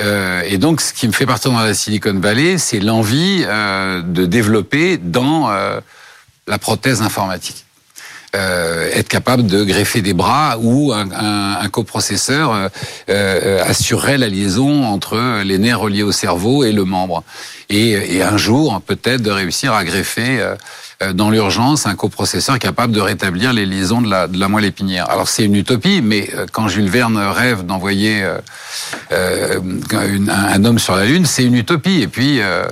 Et 0.00 0.58
donc, 0.58 0.80
ce 0.80 0.92
qui 0.92 1.06
me 1.06 1.12
fait 1.12 1.26
partir 1.26 1.50
dans 1.50 1.60
la 1.60 1.74
Silicon 1.74 2.18
Valley, 2.18 2.58
c'est 2.58 2.80
l'envie 2.80 3.44
de 3.44 4.26
développer 4.26 4.96
dans 4.96 5.50
la 6.46 6.58
prothèse 6.58 7.02
informatique. 7.02 7.66
Euh, 8.34 8.88
être 8.94 9.08
capable 9.08 9.46
de 9.46 9.62
greffer 9.62 10.00
des 10.00 10.14
bras 10.14 10.56
ou 10.58 10.90
un, 10.94 11.06
un- 11.12 11.58
un 11.60 11.68
coprocesseur 11.68 12.54
euh, 12.54 12.68
euh, 13.10 13.62
assurerait 13.62 14.16
la 14.16 14.28
liaison 14.28 14.86
entre 14.86 15.42
les 15.42 15.58
nerfs 15.58 15.80
reliés 15.80 16.02
au 16.02 16.12
cerveau 16.12 16.64
et 16.64 16.72
le 16.72 16.84
membre. 16.86 17.24
Et, 17.68 17.90
et 18.16 18.22
un 18.22 18.38
jour, 18.38 18.80
peut-être, 18.86 19.20
de 19.20 19.30
réussir 19.30 19.74
à 19.74 19.84
greffer 19.84 20.40
euh, 20.40 20.54
euh, 21.02 21.12
dans 21.12 21.28
l'urgence 21.28 21.84
un 21.86 21.94
coprocesseur 21.94 22.58
capable 22.58 22.94
de 22.94 23.02
rétablir 23.02 23.52
les 23.52 23.66
liaisons 23.66 24.00
de 24.00 24.08
la, 24.08 24.26
de 24.28 24.38
la 24.40 24.48
moelle 24.48 24.64
épinière. 24.64 25.10
Alors 25.10 25.28
c'est 25.28 25.44
une 25.44 25.56
utopie, 25.56 26.00
mais 26.02 26.30
quand 26.52 26.68
Jules 26.68 26.88
Verne 26.88 27.18
rêve 27.18 27.66
d'envoyer 27.66 28.22
euh, 29.10 29.58
un, 29.92 30.28
un 30.28 30.64
homme 30.64 30.78
sur 30.78 30.96
la 30.96 31.04
Lune, 31.04 31.26
c'est 31.26 31.44
une 31.44 31.56
utopie. 31.56 32.00
Et 32.00 32.08
puis 32.08 32.40
euh, 32.40 32.64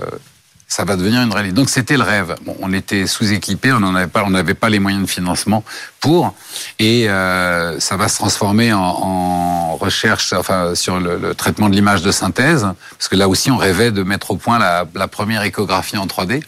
ça 0.70 0.84
va 0.84 0.94
devenir 0.96 1.20
une 1.20 1.32
réalité. 1.32 1.52
Donc 1.52 1.68
c'était 1.68 1.96
le 1.96 2.04
rêve. 2.04 2.36
Bon, 2.46 2.56
on 2.60 2.72
était 2.72 3.08
sous-équipés, 3.08 3.72
on 3.72 3.80
n'en 3.80 3.96
avait 3.96 4.06
pas, 4.06 4.22
on 4.24 4.30
n'avait 4.30 4.54
pas 4.54 4.68
les 4.68 4.78
moyens 4.78 5.04
de 5.04 5.10
financement 5.10 5.64
pour, 5.98 6.32
et 6.78 7.10
euh, 7.10 7.80
ça 7.80 7.96
va 7.96 8.08
se 8.08 8.14
transformer 8.14 8.72
en, 8.72 8.78
en 8.78 9.76
recherche, 9.76 10.32
enfin 10.32 10.76
sur 10.76 11.00
le, 11.00 11.18
le 11.18 11.34
traitement 11.34 11.68
de 11.68 11.74
l'image 11.74 12.02
de 12.02 12.12
synthèse, 12.12 12.68
parce 12.92 13.08
que 13.08 13.16
là 13.16 13.28
aussi 13.28 13.50
on 13.50 13.56
rêvait 13.56 13.90
de 13.90 14.04
mettre 14.04 14.30
au 14.30 14.36
point 14.36 14.60
la, 14.60 14.86
la 14.94 15.08
première 15.08 15.42
échographie 15.42 15.96
en 15.96 16.06
3D, 16.06 16.40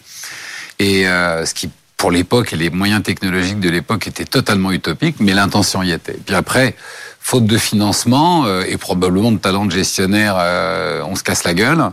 et 0.79 1.05
euh, 1.07 1.45
ce 1.45 1.53
qui 1.53 1.69
pour 1.97 2.11
l'époque 2.11 2.51
et 2.51 2.57
les 2.57 2.69
moyens 2.69 3.01
technologiques 3.03 3.59
de 3.61 3.69
l'époque 3.69 4.07
étaient 4.07 4.25
totalement 4.25 4.71
utopiques, 4.71 5.17
mais 5.19 5.33
l'intention 5.33 5.83
y 5.83 5.91
était. 5.91 6.17
Puis 6.25 6.35
après, 6.35 6.75
faute 7.21 7.45
de 7.45 7.57
financement 7.57 8.45
euh, 8.45 8.63
et 8.67 8.75
probablement 8.75 9.31
de 9.31 9.37
talent 9.37 9.65
de 9.65 9.71
gestionnaire, 9.71 10.35
euh, 10.37 11.01
on 11.07 11.15
se 11.15 11.23
casse 11.23 11.45
la 11.45 11.53
gueule. 11.53 11.91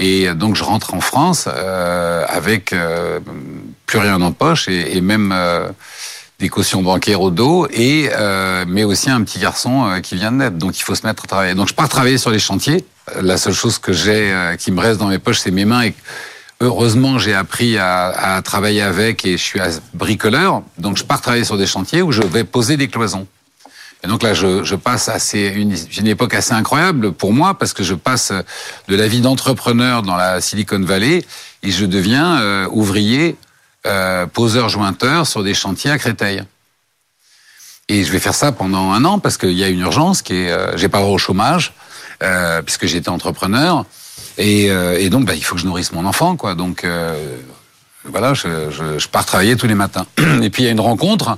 Et 0.00 0.32
donc 0.32 0.56
je 0.56 0.64
rentre 0.64 0.94
en 0.94 1.02
France 1.02 1.46
euh, 1.46 2.24
avec 2.26 2.72
euh, 2.72 3.20
plus 3.84 3.98
rien 3.98 4.20
en 4.22 4.32
poche 4.32 4.66
et, 4.66 4.98
même 5.02 5.30
euh, 5.30 5.68
des 6.38 6.48
cautions 6.48 6.82
bancaires 6.82 7.20
au 7.20 7.30
dos, 7.30 7.68
et 7.70 8.08
mais 8.66 8.82
aussi 8.82 9.10
un 9.10 9.22
petit 9.22 9.38
garçon 9.38 10.00
qui 10.02 10.14
vient 10.14 10.32
de 10.32 10.38
naître. 10.38 10.56
Donc 10.56 10.78
il 10.78 10.82
faut 10.82 10.94
se 10.94 11.06
mettre 11.06 11.24
à 11.24 11.26
travailler. 11.26 11.54
Donc 11.54 11.68
je 11.68 11.74
pars 11.74 11.88
travailler 11.88 12.16
sur 12.16 12.30
les 12.30 12.38
chantiers. 12.38 12.82
La 13.20 13.36
seule 13.36 13.52
chose 13.52 13.78
que 13.78 13.92
j'ai, 13.92 14.34
qui 14.58 14.72
me 14.72 14.80
reste 14.80 14.98
dans 14.98 15.08
mes 15.08 15.18
poches, 15.18 15.40
c'est 15.40 15.50
mes 15.50 15.66
mains. 15.66 15.82
Et 15.82 15.94
heureusement, 16.60 17.18
j'ai 17.18 17.34
appris 17.34 17.76
à, 17.76 18.36
à 18.36 18.40
travailler 18.40 18.80
avec 18.80 19.26
et 19.26 19.32
je 19.32 19.42
suis 19.42 19.60
bricoleur. 19.92 20.62
Donc 20.78 20.96
je 20.96 21.04
pars 21.04 21.20
travailler 21.20 21.44
sur 21.44 21.58
des 21.58 21.66
chantiers 21.66 22.00
où 22.00 22.10
je 22.10 22.22
vais 22.22 22.44
poser 22.44 22.78
des 22.78 22.88
cloisons. 22.88 23.26
Et 24.02 24.06
donc 24.06 24.22
là, 24.22 24.32
je, 24.32 24.64
je 24.64 24.74
passe 24.76 25.08
assez 25.08 25.52
une, 25.54 25.76
une 25.98 26.06
époque 26.06 26.34
assez 26.34 26.52
incroyable 26.52 27.12
pour 27.12 27.32
moi 27.32 27.54
parce 27.58 27.72
que 27.72 27.82
je 27.82 27.94
passe 27.94 28.32
de 28.88 28.96
la 28.96 29.06
vie 29.06 29.20
d'entrepreneur 29.20 30.02
dans 30.02 30.16
la 30.16 30.40
Silicon 30.40 30.80
Valley 30.80 31.22
et 31.62 31.70
je 31.70 31.84
deviens 31.84 32.40
euh, 32.40 32.66
ouvrier, 32.70 33.36
euh, 33.86 34.26
poseur 34.26 34.68
jointeur 34.68 35.26
sur 35.26 35.42
des 35.42 35.54
chantiers 35.54 35.90
à 35.90 35.98
Créteil. 35.98 36.42
Et 37.88 38.04
je 38.04 38.12
vais 38.12 38.20
faire 38.20 38.34
ça 38.34 38.52
pendant 38.52 38.92
un 38.92 39.04
an 39.04 39.18
parce 39.18 39.36
qu'il 39.36 39.52
y 39.52 39.64
a 39.64 39.68
une 39.68 39.80
urgence 39.80 40.22
qui 40.22 40.34
est, 40.34 40.50
euh, 40.50 40.76
j'ai 40.76 40.88
pas 40.88 41.00
droit 41.00 41.10
au 41.12 41.18
chômage 41.18 41.74
euh, 42.22 42.62
puisque 42.62 42.86
j'étais 42.86 43.08
entrepreneur 43.08 43.84
et, 44.38 44.70
euh, 44.70 44.98
et 44.98 45.10
donc 45.10 45.26
bah, 45.26 45.34
il 45.34 45.42
faut 45.42 45.56
que 45.56 45.60
je 45.60 45.66
nourrisse 45.66 45.92
mon 45.92 46.06
enfant 46.06 46.36
quoi. 46.36 46.54
Donc 46.54 46.84
euh, 46.84 47.36
voilà, 48.04 48.32
je, 48.32 48.70
je, 48.70 48.98
je 48.98 49.08
pars 49.08 49.26
travailler 49.26 49.56
tous 49.56 49.66
les 49.66 49.74
matins. 49.74 50.06
Et 50.42 50.48
puis 50.50 50.62
il 50.62 50.66
y 50.66 50.68
a 50.68 50.72
une 50.72 50.80
rencontre 50.80 51.36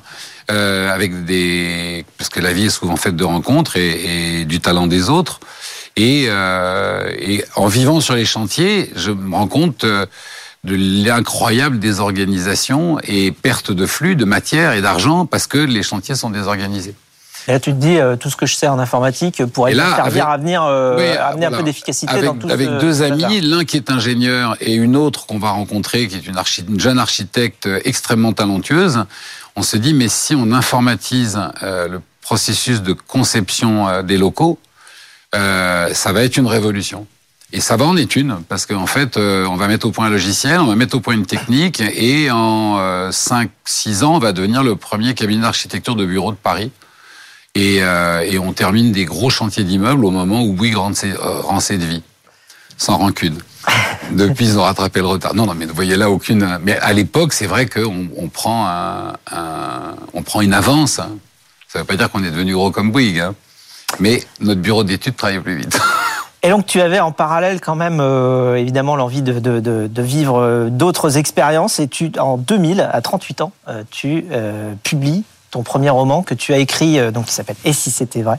euh, 0.50 0.90
avec 0.92 1.24
des 1.24 2.04
parce 2.18 2.30
que 2.30 2.40
la 2.40 2.52
vie 2.52 2.66
est 2.66 2.70
souvent 2.70 2.96
faite 2.96 3.16
de 3.16 3.24
rencontres 3.24 3.76
et, 3.76 4.40
et 4.40 4.44
du 4.44 4.60
talent 4.60 4.86
des 4.86 5.08
autres. 5.10 5.40
Et, 5.96 6.24
euh, 6.28 7.10
et 7.18 7.44
en 7.54 7.66
vivant 7.66 8.00
sur 8.00 8.14
les 8.14 8.24
chantiers, 8.24 8.90
je 8.96 9.10
me 9.10 9.34
rends 9.34 9.46
compte 9.48 9.84
euh, 9.84 10.06
de 10.64 10.74
l'incroyable 10.76 11.78
désorganisation 11.78 12.98
et 13.04 13.32
perte 13.32 13.72
de 13.72 13.84
flux 13.86 14.16
de 14.16 14.24
matière 14.24 14.72
et 14.72 14.80
d'argent 14.80 15.26
parce 15.26 15.46
que 15.46 15.58
les 15.58 15.82
chantiers 15.82 16.14
sont 16.14 16.30
désorganisés. 16.30 16.94
Et 17.48 17.52
là, 17.52 17.58
tu 17.58 17.72
te 17.72 17.76
dis, 17.76 17.98
euh, 17.98 18.14
tout 18.14 18.30
ce 18.30 18.36
que 18.36 18.46
je 18.46 18.54
sais 18.54 18.68
en 18.68 18.78
informatique 18.78 19.44
pourrait 19.46 19.74
là, 19.74 19.90
me 19.90 19.94
servir 19.96 20.28
avec- 20.28 20.34
à 20.34 20.36
venir 20.38 20.62
euh, 20.62 20.96
Oui, 20.96 21.16
amener 21.18 21.46
un 21.46 21.50
peu 21.50 21.64
d'efficacité 21.64 22.12
avec, 22.12 22.24
dans 22.24 22.36
tout 22.36 22.48
avec 22.48 22.68
ce- 22.68 22.78
deux 22.78 23.02
amis, 23.02 23.40
l'un 23.40 23.64
qui 23.64 23.76
est 23.76 23.90
ingénieur 23.90 24.56
et 24.60 24.74
une 24.74 24.94
autre 24.94 25.26
qu'on 25.26 25.40
va 25.40 25.50
rencontrer, 25.50 26.06
qui 26.06 26.14
est 26.14 26.26
une, 26.28 26.36
archi- 26.36 26.64
une 26.68 26.78
jeune 26.78 27.00
architecte 27.00 27.68
extrêmement 27.84 28.32
talentueuse. 28.32 29.04
On 29.56 29.62
se 29.62 29.76
dit 29.76 29.94
mais 29.94 30.08
si 30.08 30.34
on 30.34 30.52
informatise 30.52 31.38
le 31.62 32.00
processus 32.20 32.82
de 32.82 32.92
conception 32.92 34.02
des 34.02 34.18
locaux, 34.18 34.58
ça 35.32 36.12
va 36.12 36.22
être 36.24 36.36
une 36.36 36.46
révolution. 36.46 37.06
Et 37.54 37.60
ça 37.60 37.76
va 37.76 37.84
en 37.84 37.96
être 37.98 38.16
une, 38.16 38.38
parce 38.48 38.64
qu'en 38.64 38.86
fait, 38.86 39.18
on 39.18 39.56
va 39.56 39.68
mettre 39.68 39.86
au 39.86 39.90
point 39.90 40.06
un 40.06 40.10
logiciel, 40.10 40.58
on 40.58 40.66
va 40.66 40.74
mettre 40.74 40.96
au 40.96 41.00
point 41.00 41.12
une 41.14 41.26
technique, 41.26 41.80
et 41.80 42.30
en 42.30 43.10
5-6 43.10 44.04
ans, 44.04 44.14
on 44.14 44.18
va 44.18 44.32
devenir 44.32 44.62
le 44.62 44.74
premier 44.74 45.12
cabinet 45.12 45.42
d'architecture 45.42 45.94
de 45.94 46.06
bureau 46.06 46.32
de 46.32 46.36
Paris. 46.36 46.70
Et, 47.54 47.82
on 48.38 48.52
termine 48.52 48.92
des 48.92 49.04
gros 49.04 49.30
chantiers 49.30 49.64
d'immeubles 49.64 50.04
au 50.04 50.10
moment 50.10 50.42
où 50.42 50.52
Bouygues 50.54 50.76
rend 50.76 50.94
ses, 50.94 51.78
de 51.78 51.84
vie, 51.84 52.02
sans 52.78 52.96
rancune. 52.96 53.38
Depuis, 54.10 54.46
ils 54.46 54.58
ont 54.58 54.62
rattrapé 54.62 55.00
le 55.00 55.06
retard. 55.06 55.34
Non, 55.34 55.46
non, 55.46 55.54
mais 55.54 55.66
vous 55.66 55.74
voyez 55.74 55.96
là 55.96 56.10
aucune. 56.10 56.58
Mais 56.62 56.76
à 56.78 56.92
l'époque, 56.92 57.32
c'est 57.32 57.46
vrai 57.46 57.66
qu'on 57.66 58.08
on 58.16 58.28
prend, 58.28 58.66
un, 58.68 59.12
on 60.12 60.22
prend 60.22 60.40
une 60.40 60.54
avance. 60.54 60.94
Ça 60.94 61.08
ne 61.74 61.78
veut 61.78 61.84
pas 61.84 61.96
dire 61.96 62.10
qu'on 62.10 62.22
est 62.22 62.30
devenu 62.30 62.52
gros 62.52 62.70
comme 62.70 62.92
Bouygues, 62.92 63.20
hein. 63.20 63.34
mais 63.98 64.22
notre 64.40 64.60
bureau 64.60 64.84
d'études 64.84 65.16
travaille 65.16 65.40
plus 65.40 65.56
vite. 65.56 65.80
Et 66.44 66.50
donc 66.50 66.66
tu 66.66 66.80
avais 66.80 66.98
en 66.98 67.12
parallèle 67.12 67.60
quand 67.60 67.76
même 67.76 68.00
euh, 68.00 68.56
évidemment 68.56 68.96
l'envie 68.96 69.22
de, 69.22 69.38
de, 69.38 70.02
vivre 70.02 70.40
euh, 70.40 70.70
d'autres 70.70 71.16
expériences 71.16 71.78
et 71.78 71.86
tu 71.86 72.10
en 72.18 72.36
2000 72.36 72.80
à 72.80 73.00
38 73.00 73.42
ans 73.42 73.52
euh, 73.68 73.84
tu 73.90 74.26
publies 74.82 75.22
ton 75.52 75.62
premier 75.62 75.90
roman 75.90 76.22
que 76.22 76.34
tu 76.34 76.52
as 76.52 76.58
écrit, 76.58 76.98
euh, 76.98 77.12
donc 77.12 77.26
qui 77.26 77.32
s'appelle 77.32 77.56
Et 77.64 77.72
si 77.72 77.92
c'était 77.92 78.22
vrai, 78.22 78.38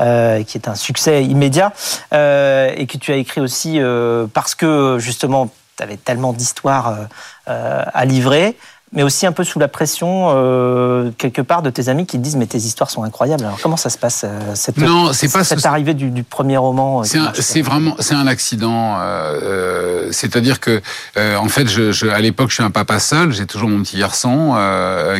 euh, 0.00 0.42
qui 0.44 0.56
est 0.56 0.68
un 0.68 0.74
succès 0.74 1.24
immédiat, 1.24 1.72
euh, 2.14 2.72
et 2.74 2.86
que 2.86 2.96
tu 2.96 3.12
as 3.12 3.16
écrit 3.16 3.40
aussi 3.42 3.80
euh, 3.80 4.26
parce 4.32 4.54
que 4.54 4.96
justement 4.98 5.50
tu 5.76 5.82
avais 5.82 5.96
tellement 5.96 6.32
d'histoires 6.32 7.08
à 7.46 8.04
livrer 8.04 8.56
mais 8.92 9.02
aussi 9.02 9.26
un 9.26 9.32
peu 9.32 9.42
sous 9.42 9.58
la 9.58 9.68
pression 9.68 10.26
euh, 10.30 11.10
quelque 11.16 11.40
part 11.40 11.62
de 11.62 11.70
tes 11.70 11.88
amis 11.88 12.04
qui 12.04 12.18
te 12.18 12.22
disent 12.22 12.36
mais 12.36 12.46
tes 12.46 12.58
histoires 12.58 12.90
sont 12.90 13.02
incroyables. 13.04 13.44
Alors 13.44 13.58
comment 13.60 13.78
ça 13.78 13.88
se 13.88 13.96
passe 13.96 14.22
euh, 14.24 14.54
cette, 14.54 14.76
non, 14.76 15.12
c'est 15.12 15.32
pas 15.32 15.44
cette 15.44 15.64
arrivée 15.64 15.94
du, 15.94 16.10
du, 16.10 16.22
premier 16.22 16.58
roman 16.58 17.00
euh, 17.00 17.04
C'est 17.34 17.62
vraiment 17.62 17.96
c'est 18.00 18.14
un 18.14 18.26
accident. 18.26 18.98
Euh, 19.00 20.08
C'est-à-dire 20.10 20.60
que 20.60 20.82
euh, 21.16 21.36
en 21.36 21.48
fait, 21.48 21.68
je, 21.68 21.92
je, 21.92 22.06
à 22.06 22.20
l'époque, 22.20 22.50
je 22.50 22.54
suis 22.54 22.62
un 22.62 22.70
papa 22.70 23.00
seul. 23.00 23.32
J'ai 23.32 23.46
toujours 23.46 23.70
mon 23.70 23.82
petit 23.82 23.98
garçon 23.98 24.56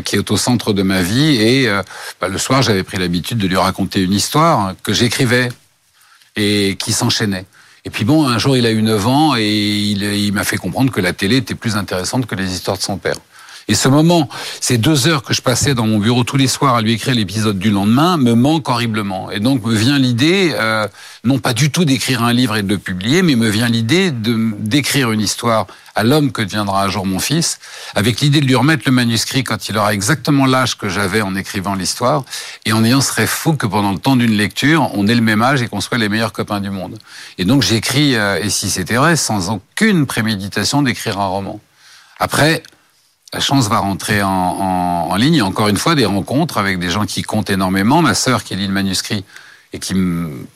qui 0.05 0.17
est 0.17 0.31
au 0.31 0.37
centre 0.37 0.73
de 0.73 0.83
ma 0.83 1.03
vie 1.03 1.37
et 1.41 1.69
bah, 2.21 2.29
le 2.29 2.39
soir, 2.39 2.63
j'avais 2.63 2.83
pris 2.83 2.99
l'habitude 2.99 3.39
de 3.39 3.47
lui 3.47 3.57
raconter 3.57 4.03
une 4.03 4.13
histoire 4.13 4.75
que 4.83 4.93
j'écrivais 4.93 5.49
et 6.37 6.77
qui 6.79 6.93
s'enchaînait. 6.93 7.47
Et 7.85 7.91
puis 7.91 8.05
bon, 8.05 8.27
un 8.27 8.39
jour, 8.39 8.57
il 8.57 8.67
a 8.67 8.71
eu 8.71 8.83
9 8.83 9.07
ans 9.07 9.35
et 9.37 9.51
il, 9.51 10.03
il 10.03 10.33
m'a 10.33 10.45
fait 10.45 10.57
comprendre 10.57 10.93
que 10.93 11.01
la 11.01 11.13
télé 11.13 11.37
était 11.39 11.57
plus 11.57 11.77
intéressante 11.77 12.27
que 12.27 12.35
les 12.35 12.53
histoires 12.53 12.77
de 12.77 12.83
son 12.83 12.97
père. 12.97 13.17
Et 13.69 13.75
ce 13.75 13.89
moment, 13.89 14.29
ces 14.61 14.79
deux 14.79 15.07
heures 15.07 15.23
que 15.23 15.35
je 15.35 15.43
passais 15.43 15.75
dans 15.75 15.87
mon 15.87 15.99
bureau 15.99 16.25
tous 16.25 16.37
les 16.37 16.47
soirs 16.47 16.75
à 16.75 16.83
lui 16.83 16.93
écrire 16.93 17.15
l'épisode 17.15 17.59
du 17.59 17.71
lendemain, 17.71 18.17
me 18.17 18.35
manquent 18.35 18.69
horriblement. 18.69 19.31
Et 19.31 19.41
donc 19.41 19.65
me 19.65 19.75
vient 19.75 19.99
l'idée, 19.99 20.55
euh, 20.59 20.89
non 21.25 21.39
pas 21.39 21.53
du 21.53 21.71
tout 21.71 21.85
d'écrire 21.85 22.23
un 22.23 22.33
livre 22.33 22.57
et 22.57 22.63
de 22.63 22.69
le 22.69 22.79
publier, 22.79 23.23
mais 23.23 23.37
me 23.37 23.49
vient 23.49 23.69
l'idée 23.69 24.11
de 24.11 24.53
d'écrire 24.59 25.13
une 25.13 25.21
histoire 25.21 25.67
à 25.95 26.05
l'homme 26.05 26.33
que 26.33 26.43
deviendra 26.43 26.85
un 26.85 26.89
jour 26.89 27.07
mon 27.07 27.19
fils, 27.19 27.59
avec 27.95 28.21
l'idée 28.21 28.41
de 28.41 28.47
lui 28.47 28.55
remettre 28.55 28.85
le 28.87 28.93
manuscrit 28.93 29.45
quand 29.45 29.69
il 29.69 29.77
aura 29.77 29.93
exactement 29.93 30.47
l'âge 30.47 30.79
que 30.79 30.89
j'avais 30.89 31.21
en 31.21 31.37
écrivant 31.37 31.75
l'histoire, 31.75 32.25
et 32.65 32.73
en 32.73 32.83
ayant 32.85 33.01
rêve 33.15 33.29
fou 33.29 33.55
que 33.55 33.67
pendant 33.67 33.93
le 33.93 33.99
temps 33.99 34.17
d'une 34.17 34.37
lecture, 34.37 34.91
on 34.95 35.07
ait 35.07 35.15
le 35.15 35.21
même 35.21 35.43
âge 35.43 35.61
et 35.63 35.69
qu'on 35.69 35.81
soit 35.81 35.99
les 35.99 36.09
meilleurs 36.09 36.33
copains 36.33 36.61
du 36.61 36.71
monde. 36.71 36.99
Et 37.39 37.45
donc 37.45 37.63
j'écris, 37.63 38.17
euh, 38.17 38.41
et 38.43 38.51
si 38.51 38.71
c'était 38.71 38.97
vrai, 38.97 39.17
sans 39.17 39.51
aucune 39.51 40.07
préméditation 40.07 40.83
d'écrire 40.83 41.21
un 41.21 41.27
roman. 41.27 41.61
Après, 42.19 42.63
la 43.33 43.41
chance 43.41 43.69
va 43.69 43.79
rentrer 43.79 44.23
en, 44.23 44.29
en, 44.29 45.11
en, 45.11 45.17
ligne. 45.17 45.43
encore 45.43 45.69
une 45.69 45.77
fois, 45.77 45.95
des 45.95 46.05
rencontres 46.05 46.59
avec 46.59 46.79
des 46.79 46.91
gens 46.91 47.07
qui 47.07 47.23
comptent 47.23 47.51
énormément. 47.51 48.03
Ma 48.03 48.15
sœur 48.15 48.45
qui 48.45 48.57
lit 48.57 48.67
le 48.67 48.73
manuscrit 48.73 49.25
et 49.73 49.79
qui 49.79 49.95
me 49.95 50.47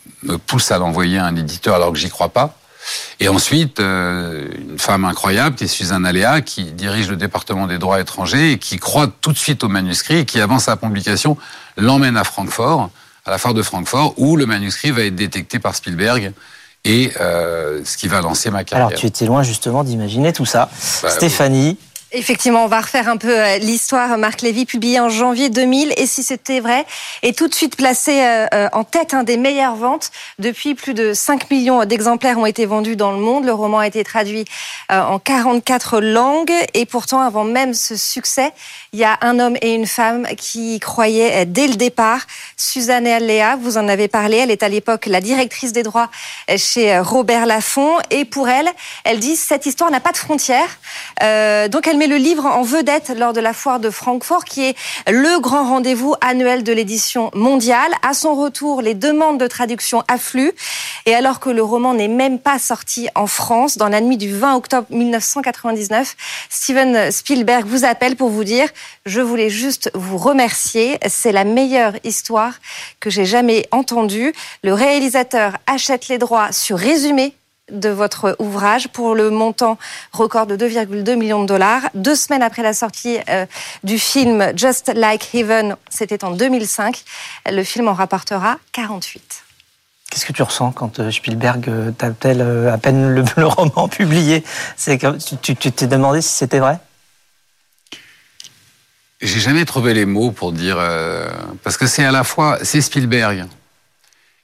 pousse 0.47 0.71
à 0.71 0.78
l'envoyer 0.78 1.18
à 1.18 1.25
un 1.25 1.37
éditeur 1.37 1.75
alors 1.75 1.92
que 1.92 1.99
j'y 1.99 2.11
crois 2.11 2.28
pas. 2.28 2.59
Et 3.18 3.28
ensuite, 3.28 3.80
euh, 3.80 4.47
une 4.71 4.78
femme 4.78 5.04
incroyable 5.04 5.56
qui 5.56 5.64
est 5.64 5.68
Suzanne 5.68 6.06
Aléa, 6.06 6.40
qui 6.40 6.64
dirige 6.64 7.09
le 7.09 7.16
département 7.16 7.66
des 7.66 7.78
droits 7.78 8.00
étrangers 8.00 8.52
et 8.52 8.59
qui 8.59 8.78
croit 8.78 9.09
tout 9.21 9.33
de 9.33 9.38
suite 9.38 9.64
au 9.64 9.68
manuscrit 9.68 10.18
et 10.18 10.25
qui, 10.25 10.40
avant 10.40 10.59
sa 10.59 10.76
publication, 10.76 11.37
l'emmène 11.76 12.16
à 12.16 12.25
Francfort, 12.25 12.90
à 13.25 13.30
la 13.30 13.38
foire 13.38 13.54
de 13.54 13.62
Francfort, 13.62 14.14
où 14.18 14.37
le 14.37 14.47
manuscrit 14.47 14.90
va 14.90 15.02
être 15.02 15.16
détecté 15.16 15.59
par 15.59 15.75
Spielberg 15.75 16.33
et 16.85 17.12
euh, 17.21 17.80
ce 17.85 17.97
qui 17.97 18.06
va 18.06 18.21
lancer 18.21 18.50
ma 18.50 18.62
carrière. 18.62 18.87
Alors 18.87 18.99
tu 18.99 19.06
étais 19.06 19.26
loin 19.26 19.42
justement 19.42 19.83
d'imaginer 19.83 20.33
tout 20.33 20.47
ça. 20.47 20.71
Bah, 21.02 21.11
Stéphanie, 21.11 21.78
Effectivement, 22.18 22.64
on 22.64 22.66
va 22.66 22.80
refaire 22.80 23.11
un 23.11 23.18
peu 23.18 23.38
euh, 23.38 23.58
l'histoire. 23.58 24.16
Marc 24.16 24.40
Lévy, 24.40 24.64
publié 24.64 24.99
en 25.00 25.11
janvier 25.11 25.50
2000, 25.50 25.92
et 25.99 26.06
si 26.06 26.23
c'était 26.23 26.61
vrai, 26.61 26.87
est 27.23 27.37
tout 27.37 27.46
de 27.46 27.54
suite 27.54 27.76
placé 27.76 28.23
euh, 28.23 28.46
euh, 28.54 28.68
en 28.73 28.85
tête 28.85 29.12
un 29.12 29.23
des 29.23 29.37
meilleures 29.37 29.76
ventes. 29.76 30.11
Depuis, 30.38 30.75
plus 30.75 30.94
de 30.94 31.12
5 31.12 31.50
millions 31.50 31.85
d'exemplaires 31.85 32.38
ont 32.38 32.46
été 32.46 32.64
vendus 32.64 32.96
dans 32.96 33.12
le 33.12 33.18
monde. 33.18 33.44
Le 33.44 33.52
roman 33.52 33.80
a 33.80 33.87
été 33.87 34.02
traduit 34.02 34.46
en 34.88 35.18
44 35.18 36.00
langues, 36.00 36.52
et 36.73 36.87
pourtant, 36.87 37.20
avant 37.20 37.44
même 37.44 37.75
ce 37.75 37.96
succès, 37.96 38.52
il 38.92 39.00
y 39.00 39.04
a 39.04 39.18
un 39.20 39.38
homme 39.38 39.56
et 39.61 39.75
une 39.75 39.87
femme 39.87 40.26
qui 40.38 40.80
croyaient 40.80 41.44
dès 41.44 41.66
le 41.66 41.75
départ. 41.75 42.26
Suzanne 42.56 43.06
et 43.06 43.18
Léa, 43.18 43.56
vous 43.56 43.76
en 43.76 43.88
avez 43.88 44.08
parlé, 44.08 44.38
elle 44.38 44.50
est 44.50 44.62
à 44.62 44.68
l'époque 44.68 45.06
la 45.06 45.20
directrice 45.20 45.73
des 45.73 45.82
droits 45.82 46.08
chez 46.56 46.99
Robert 46.99 47.46
Laffont, 47.46 47.99
et 48.11 48.25
pour 48.25 48.49
elle, 48.49 48.70
elle 49.04 49.18
dit 49.18 49.37
cette 49.37 49.66
histoire 49.66 49.90
n'a 49.90 50.00
pas 50.00 50.12
de 50.12 50.18
frontières. 50.18 50.78
donc 51.68 51.87
elle 51.87 51.99
met 51.99 52.05
le 52.06 52.16
livre 52.16 52.46
en 52.46 52.62
vedette 52.62 53.12
lors 53.16 53.32
de 53.32 53.40
la 53.40 53.52
foire 53.52 53.80
de 53.80 53.90
Francfort, 53.90 54.44
qui 54.44 54.64
est 54.64 54.76
le 55.08 55.40
grand 55.40 55.68
rendez-vous 55.68 56.14
annuel 56.20 56.62
de 56.62 56.72
l'édition 56.72 57.30
mondiale. 57.34 57.92
À 58.02 58.14
son 58.14 58.34
retour, 58.34 58.82
les 58.82 58.94
demandes 58.94 59.38
de 59.38 59.46
traduction 59.46 60.02
affluent. 60.08 60.52
Et 61.06 61.14
alors 61.14 61.40
que 61.40 61.50
le 61.50 61.62
roman 61.62 61.94
n'est 61.94 62.08
même 62.08 62.38
pas 62.38 62.58
sorti 62.58 63.08
en 63.14 63.26
France, 63.26 63.76
dans 63.76 63.88
la 63.88 64.00
nuit 64.00 64.16
du 64.16 64.34
20 64.34 64.56
octobre 64.56 64.86
1999, 64.90 66.16
Steven 66.50 67.10
Spielberg 67.10 67.66
vous 67.66 67.84
appelle 67.84 68.16
pour 68.16 68.28
vous 68.28 68.44
dire 68.44 68.68
je 69.04 69.20
voulais 69.20 69.50
juste 69.50 69.90
vous 69.94 70.18
remercier. 70.18 70.98
C'est 71.08 71.32
la 71.32 71.44
meilleure 71.44 71.94
histoire 72.04 72.54
que 73.00 73.10
j'ai 73.10 73.25
jamais 73.25 73.66
entendue. 73.70 74.32
Le 74.62 74.75
réalisateur 74.75 75.56
achète 75.66 76.08
les 76.08 76.18
droits 76.18 76.52
sur 76.52 76.78
résumé 76.78 77.34
de 77.70 77.88
votre 77.88 78.37
ouvrage 78.38 78.88
pour 78.88 79.14
le 79.14 79.30
montant 79.30 79.78
record 80.12 80.46
de 80.46 80.56
2,2 80.56 81.16
millions 81.16 81.42
de 81.42 81.46
dollars. 81.46 81.82
Deux 81.94 82.14
semaines 82.14 82.42
après 82.42 82.62
la 82.62 82.73
sortie 82.73 83.18
euh, 83.28 83.46
du 83.82 83.99
film 83.99 84.52
Just 84.56 84.92
Like 84.94 85.35
Heaven, 85.35 85.76
c'était 85.88 86.25
en 86.25 86.30
2005, 86.30 87.02
le 87.50 87.62
film 87.64 87.88
en 87.88 87.94
rapportera 87.94 88.58
48. 88.73 89.42
Qu'est-ce 90.11 90.25
que 90.25 90.32
tu 90.32 90.42
ressens 90.42 90.73
quand 90.73 91.00
euh, 91.00 91.11
Spielberg 91.11 91.68
euh, 91.68 91.90
t'appelle 91.90 92.40
à 92.40 92.78
peine 92.78 93.14
le, 93.14 93.25
le, 93.37 93.46
roman 93.46 93.88
publié? 93.88 94.44
C'est 94.76 94.99
que 94.99 95.16
tu 95.37 95.56
t'es 95.56 95.87
demandé 95.87 96.23
si 96.23 96.30
c'était 96.30 96.61
vrai? 96.61 96.78
J'ai 99.20 99.40
jamais 99.40 99.64
trouvé 99.64 99.94
les 99.94 100.04
mots 100.04 100.30
pour 100.30 100.52
dire 100.52 100.76
parce 101.64 101.78
que 101.78 101.87
c'est 101.87 102.04
à 102.04 102.12
la 102.12 102.23
fois 102.23 102.58
c'est 102.62 102.82
Spielberg, 102.82 103.46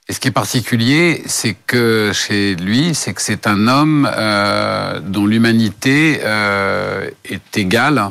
et 0.08 0.12
ce 0.12 0.20
qui 0.20 0.28
est 0.28 0.32
particulier, 0.32 1.22
c'est 1.26 1.54
que 1.54 2.10
chez 2.12 2.56
lui, 2.56 2.94
c'est 2.94 3.14
que 3.14 3.22
c'est 3.22 3.46
un 3.46 3.68
homme 3.68 4.10
euh, 4.12 5.00
dont 5.00 5.26
l'humanité 5.26 6.20
euh, 6.24 7.08
est 7.24 7.56
égale 7.56 8.10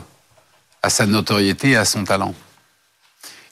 à 0.81 0.89
sa 0.89 1.05
notoriété 1.05 1.71
et 1.71 1.75
à 1.75 1.85
son 1.85 2.05
talent. 2.05 2.33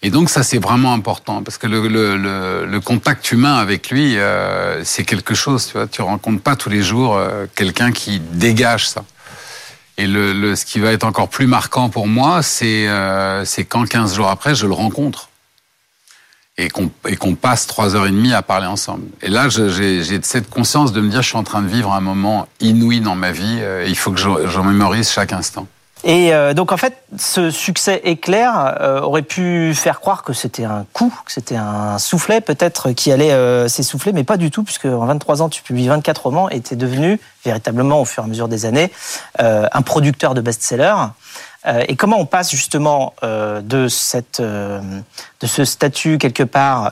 Et 0.01 0.09
donc 0.09 0.29
ça, 0.29 0.43
c'est 0.43 0.59
vraiment 0.59 0.93
important 0.93 1.43
parce 1.43 1.57
que 1.57 1.67
le, 1.67 1.87
le, 1.89 2.15
le, 2.15 2.65
le 2.65 2.79
contact 2.79 3.31
humain 3.33 3.57
avec 3.57 3.89
lui, 3.89 4.17
euh, 4.17 4.81
c'est 4.85 5.03
quelque 5.03 5.35
chose. 5.35 5.67
Tu 5.67 5.73
vois, 5.73 5.87
tu 5.87 6.01
rencontres 6.01 6.41
pas 6.41 6.55
tous 6.55 6.69
les 6.69 6.81
jours 6.81 7.17
euh, 7.17 7.45
quelqu'un 7.53 7.91
qui 7.91 8.19
dégage 8.19 8.87
ça. 8.87 9.03
Et 9.97 10.07
le, 10.07 10.55
ce 10.55 10.63
qui 10.63 10.79
va 10.79 10.93
être 10.93 11.03
encore 11.03 11.27
plus 11.27 11.47
marquant 11.47 11.89
pour 11.89 12.07
moi, 12.07 12.41
c'est 12.41 12.87
euh, 12.87 13.43
quand 13.67 13.85
15 13.85 14.15
jours 14.15 14.29
après, 14.29 14.55
je 14.55 14.65
le 14.65 14.73
rencontre 14.73 15.28
et 16.59 16.67
qu'on 16.67 16.89
qu 16.89 17.35
passe 17.35 17.67
trois 17.67 17.95
heures 17.95 18.05
et 18.05 18.11
demie 18.11 18.33
à 18.33 18.41
parler 18.41 18.67
ensemble. 18.67 19.05
Et 19.21 19.29
là, 19.29 19.47
j'ai 19.49 20.21
cette 20.21 20.49
conscience 20.49 20.91
de 20.91 20.99
me 20.99 21.09
dire, 21.09 21.21
je 21.21 21.29
suis 21.29 21.37
en 21.37 21.43
train 21.43 21.61
de 21.61 21.67
vivre 21.67 21.93
un 21.93 22.01
moment 22.01 22.47
inouï 22.59 22.99
dans 22.99 23.15
ma 23.15 23.31
vie, 23.31 23.59
euh, 23.61 23.85
il 23.87 23.97
faut 23.97 24.11
que 24.11 24.19
j'en 24.19 24.63
mémorise 24.63 25.09
chaque 25.09 25.31
instant. 25.31 25.67
Et 26.05 26.33
euh, 26.33 26.53
donc 26.53 26.71
en 26.71 26.77
fait, 26.77 27.03
ce 27.17 27.51
succès 27.51 27.99
éclair 28.05 28.77
euh, 28.79 29.01
aurait 29.01 29.21
pu 29.21 29.73
faire 29.73 29.99
croire 29.99 30.23
que 30.23 30.31
c'était 30.31 30.63
un 30.63 30.85
coup, 30.93 31.13
que 31.25 31.31
c'était 31.31 31.57
un 31.57 31.97
soufflet 31.97 32.39
peut-être 32.39 32.91
qui 32.91 33.11
allait 33.11 33.67
s'essouffler, 33.69 34.11
mais 34.11 34.23
pas 34.23 34.37
du 34.37 34.51
tout, 34.51 34.63
puisque 34.63 34.85
en 34.85 35.05
23 35.05 35.41
ans, 35.41 35.49
tu 35.49 35.61
publies 35.61 35.87
24 35.87 36.23
romans 36.23 36.49
et 36.49 36.61
tu 36.61 36.73
es 36.73 36.77
devenu 36.77 37.19
véritablement 37.43 38.01
au 38.01 38.05
fur 38.05 38.23
et 38.23 38.25
à 38.25 38.29
mesure 38.29 38.49
des 38.49 38.65
années 38.65 38.91
un 39.39 39.81
producteur 39.81 40.33
de 40.33 40.41
best-sellers. 40.41 41.07
Euh, 41.69 41.83
et 41.87 41.95
comment 41.95 42.19
on 42.19 42.25
passe 42.25 42.51
justement 42.51 43.13
euh, 43.23 43.61
de, 43.61 43.87
cette, 43.87 44.41
de 44.41 45.47
ce 45.47 45.65
statut 45.65 46.17
quelque 46.17 46.43
part 46.43 46.91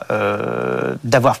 d'avoir 1.04 1.36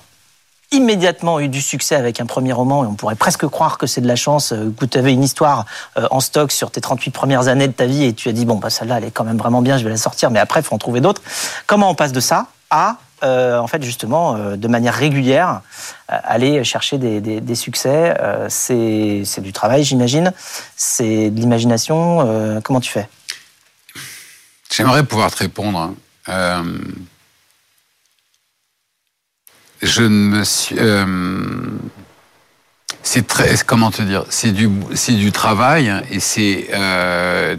immédiatement 0.70 1.40
eu 1.40 1.48
du 1.48 1.62
succès 1.62 1.94
avec 1.94 2.20
un 2.20 2.26
premier 2.26 2.52
roman 2.52 2.84
et 2.84 2.86
on 2.86 2.94
pourrait 2.94 3.14
presque 3.14 3.46
croire 3.46 3.78
que 3.78 3.86
c'est 3.86 4.00
de 4.00 4.06
la 4.06 4.16
chance, 4.16 4.52
euh, 4.52 4.72
que 4.78 4.84
tu 4.84 4.98
avais 4.98 5.12
une 5.12 5.24
histoire 5.24 5.64
euh, 5.96 6.06
en 6.10 6.20
stock 6.20 6.52
sur 6.52 6.70
tes 6.70 6.80
38 6.80 7.10
premières 7.10 7.48
années 7.48 7.68
de 7.68 7.72
ta 7.72 7.86
vie 7.86 8.04
et 8.04 8.12
tu 8.12 8.28
as 8.28 8.32
dit 8.32 8.44
bon 8.44 8.56
bah 8.56 8.70
celle-là 8.70 8.98
elle 8.98 9.04
est 9.04 9.10
quand 9.10 9.24
même 9.24 9.38
vraiment 9.38 9.62
bien, 9.62 9.78
je 9.78 9.84
vais 9.84 9.90
la 9.90 9.96
sortir 9.96 10.30
mais 10.30 10.38
après 10.38 10.60
il 10.60 10.62
faut 10.62 10.74
en 10.74 10.78
trouver 10.78 11.00
d'autres. 11.00 11.22
Comment 11.66 11.90
on 11.90 11.94
passe 11.94 12.12
de 12.12 12.20
ça 12.20 12.48
à 12.70 12.96
euh, 13.24 13.58
en 13.58 13.66
fait 13.66 13.82
justement 13.82 14.34
de 14.56 14.68
manière 14.68 14.94
régulière 14.94 15.62
aller 16.06 16.62
chercher 16.62 16.98
des, 16.98 17.20
des, 17.20 17.54
succès 17.54 18.14
c'est 18.48 19.40
du 19.40 19.52
travail 19.52 19.82
j'imagine, 19.82 20.32
c'est 20.76 21.30
de 21.30 21.40
l'imagination, 21.40 22.60
comment 22.62 22.80
tu 22.80 22.90
fais? 22.90 23.08
J'aimerais 24.78 25.04
pouvoir 25.04 25.30
te 25.30 25.38
répondre. 25.38 25.94
Hein 26.28 26.64
je 29.82 30.02
ne 30.02 30.08
me 30.08 30.44
suis. 30.44 30.76
Euh, 30.78 31.06
c'est 33.02 33.26
très. 33.26 33.56
Comment 33.66 33.90
te 33.90 34.02
dire 34.02 34.24
C'est 34.28 34.52
du, 34.52 34.68
c'est 34.94 35.12
du 35.12 35.32
travail 35.32 35.92
et 36.10 36.20
c'est 36.20 36.68
euh, 36.72 37.56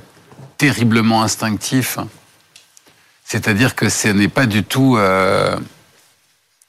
terriblement 0.57 1.23
instinctif. 1.23 1.97
C'est-à-dire 3.23 3.75
que 3.75 3.89
ce 3.89 4.07
n'est 4.09 4.27
pas 4.27 4.45
du 4.45 4.63
tout. 4.63 4.95
Il 4.97 5.01
euh, 5.01 5.55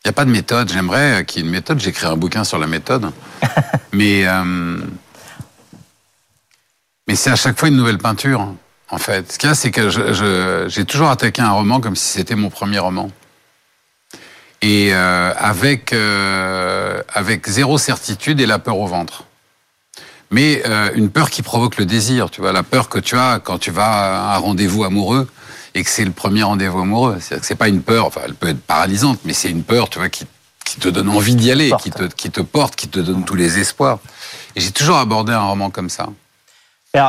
n'y 0.04 0.08
a 0.08 0.12
pas 0.12 0.24
de 0.24 0.30
méthode. 0.30 0.70
J'aimerais 0.72 1.24
qu'il 1.24 1.42
y 1.42 1.44
ait 1.44 1.46
une 1.46 1.52
méthode. 1.52 1.80
J'écris 1.80 2.06
un 2.06 2.16
bouquin 2.16 2.44
sur 2.44 2.58
la 2.58 2.66
méthode. 2.66 3.10
mais. 3.92 4.24
mais 7.06 7.16
c'est 7.16 7.30
à 7.30 7.36
chaque 7.36 7.58
fois 7.58 7.68
une 7.68 7.76
nouvelle 7.76 7.98
peinture, 7.98 8.54
en 8.90 8.98
fait. 8.98 9.32
Ce 9.32 9.38
qu'il 9.38 9.48
y 9.48 9.52
a, 9.52 9.54
c'est 9.54 9.70
que 9.70 9.88
j'ai 10.68 10.84
toujours 10.84 11.10
attaqué 11.10 11.42
un 11.42 11.52
roman 11.52 11.80
comme 11.80 11.96
si 11.96 12.06
c'était 12.06 12.36
mon 12.36 12.50
premier 12.50 12.78
roman 12.78 13.10
et 14.62 14.90
euh, 14.92 15.32
avec 15.36 15.92
euh, 15.92 17.02
avec 17.12 17.46
zéro 17.48 17.78
certitude 17.78 18.40
et 18.40 18.46
la 18.46 18.58
peur 18.58 18.78
au 18.78 18.86
ventre. 18.86 19.24
Mais 20.30 20.62
euh, 20.66 20.90
une 20.94 21.10
peur 21.10 21.30
qui 21.30 21.42
provoque 21.42 21.76
le 21.76 21.86
désir, 21.86 22.30
tu 22.30 22.40
vois, 22.40 22.52
la 22.52 22.62
peur 22.62 22.88
que 22.88 22.98
tu 23.00 23.16
as 23.16 23.40
quand 23.42 23.58
tu 23.58 23.72
vas 23.72 24.32
à 24.32 24.36
un 24.36 24.38
rendez-vous 24.38 24.84
amoureux 24.84 25.28
et 25.74 25.82
que 25.82 25.90
c'est 25.90 26.04
le 26.04 26.12
premier 26.12 26.44
rendez-vous 26.44 26.80
amoureux. 26.80 27.16
C'est-à-dire 27.20 27.40
que 27.40 27.46
c'est 27.46 27.56
pas 27.56 27.68
une 27.68 27.82
peur, 27.82 28.06
enfin, 28.06 28.20
elle 28.24 28.34
peut 28.34 28.48
être 28.48 28.60
paralysante, 28.60 29.20
mais 29.24 29.32
c'est 29.32 29.50
une 29.50 29.64
peur, 29.64 29.88
tu 29.88 29.98
vois, 29.98 30.08
qui, 30.08 30.26
qui 30.64 30.78
te 30.78 30.88
donne 30.88 31.08
envie 31.08 31.34
d'y 31.34 31.50
aller, 31.50 31.72
qui 31.80 31.90
te, 31.90 32.04
qui 32.04 32.30
te 32.30 32.40
porte, 32.40 32.76
qui 32.76 32.86
te 32.86 33.00
donne 33.00 33.24
tous 33.24 33.34
les 33.34 33.58
espoirs. 33.58 33.98
Et 34.54 34.60
j'ai 34.60 34.70
toujours 34.70 34.98
abordé 34.98 35.32
un 35.32 35.42
roman 35.42 35.70
comme 35.70 35.90
ça 35.90 36.08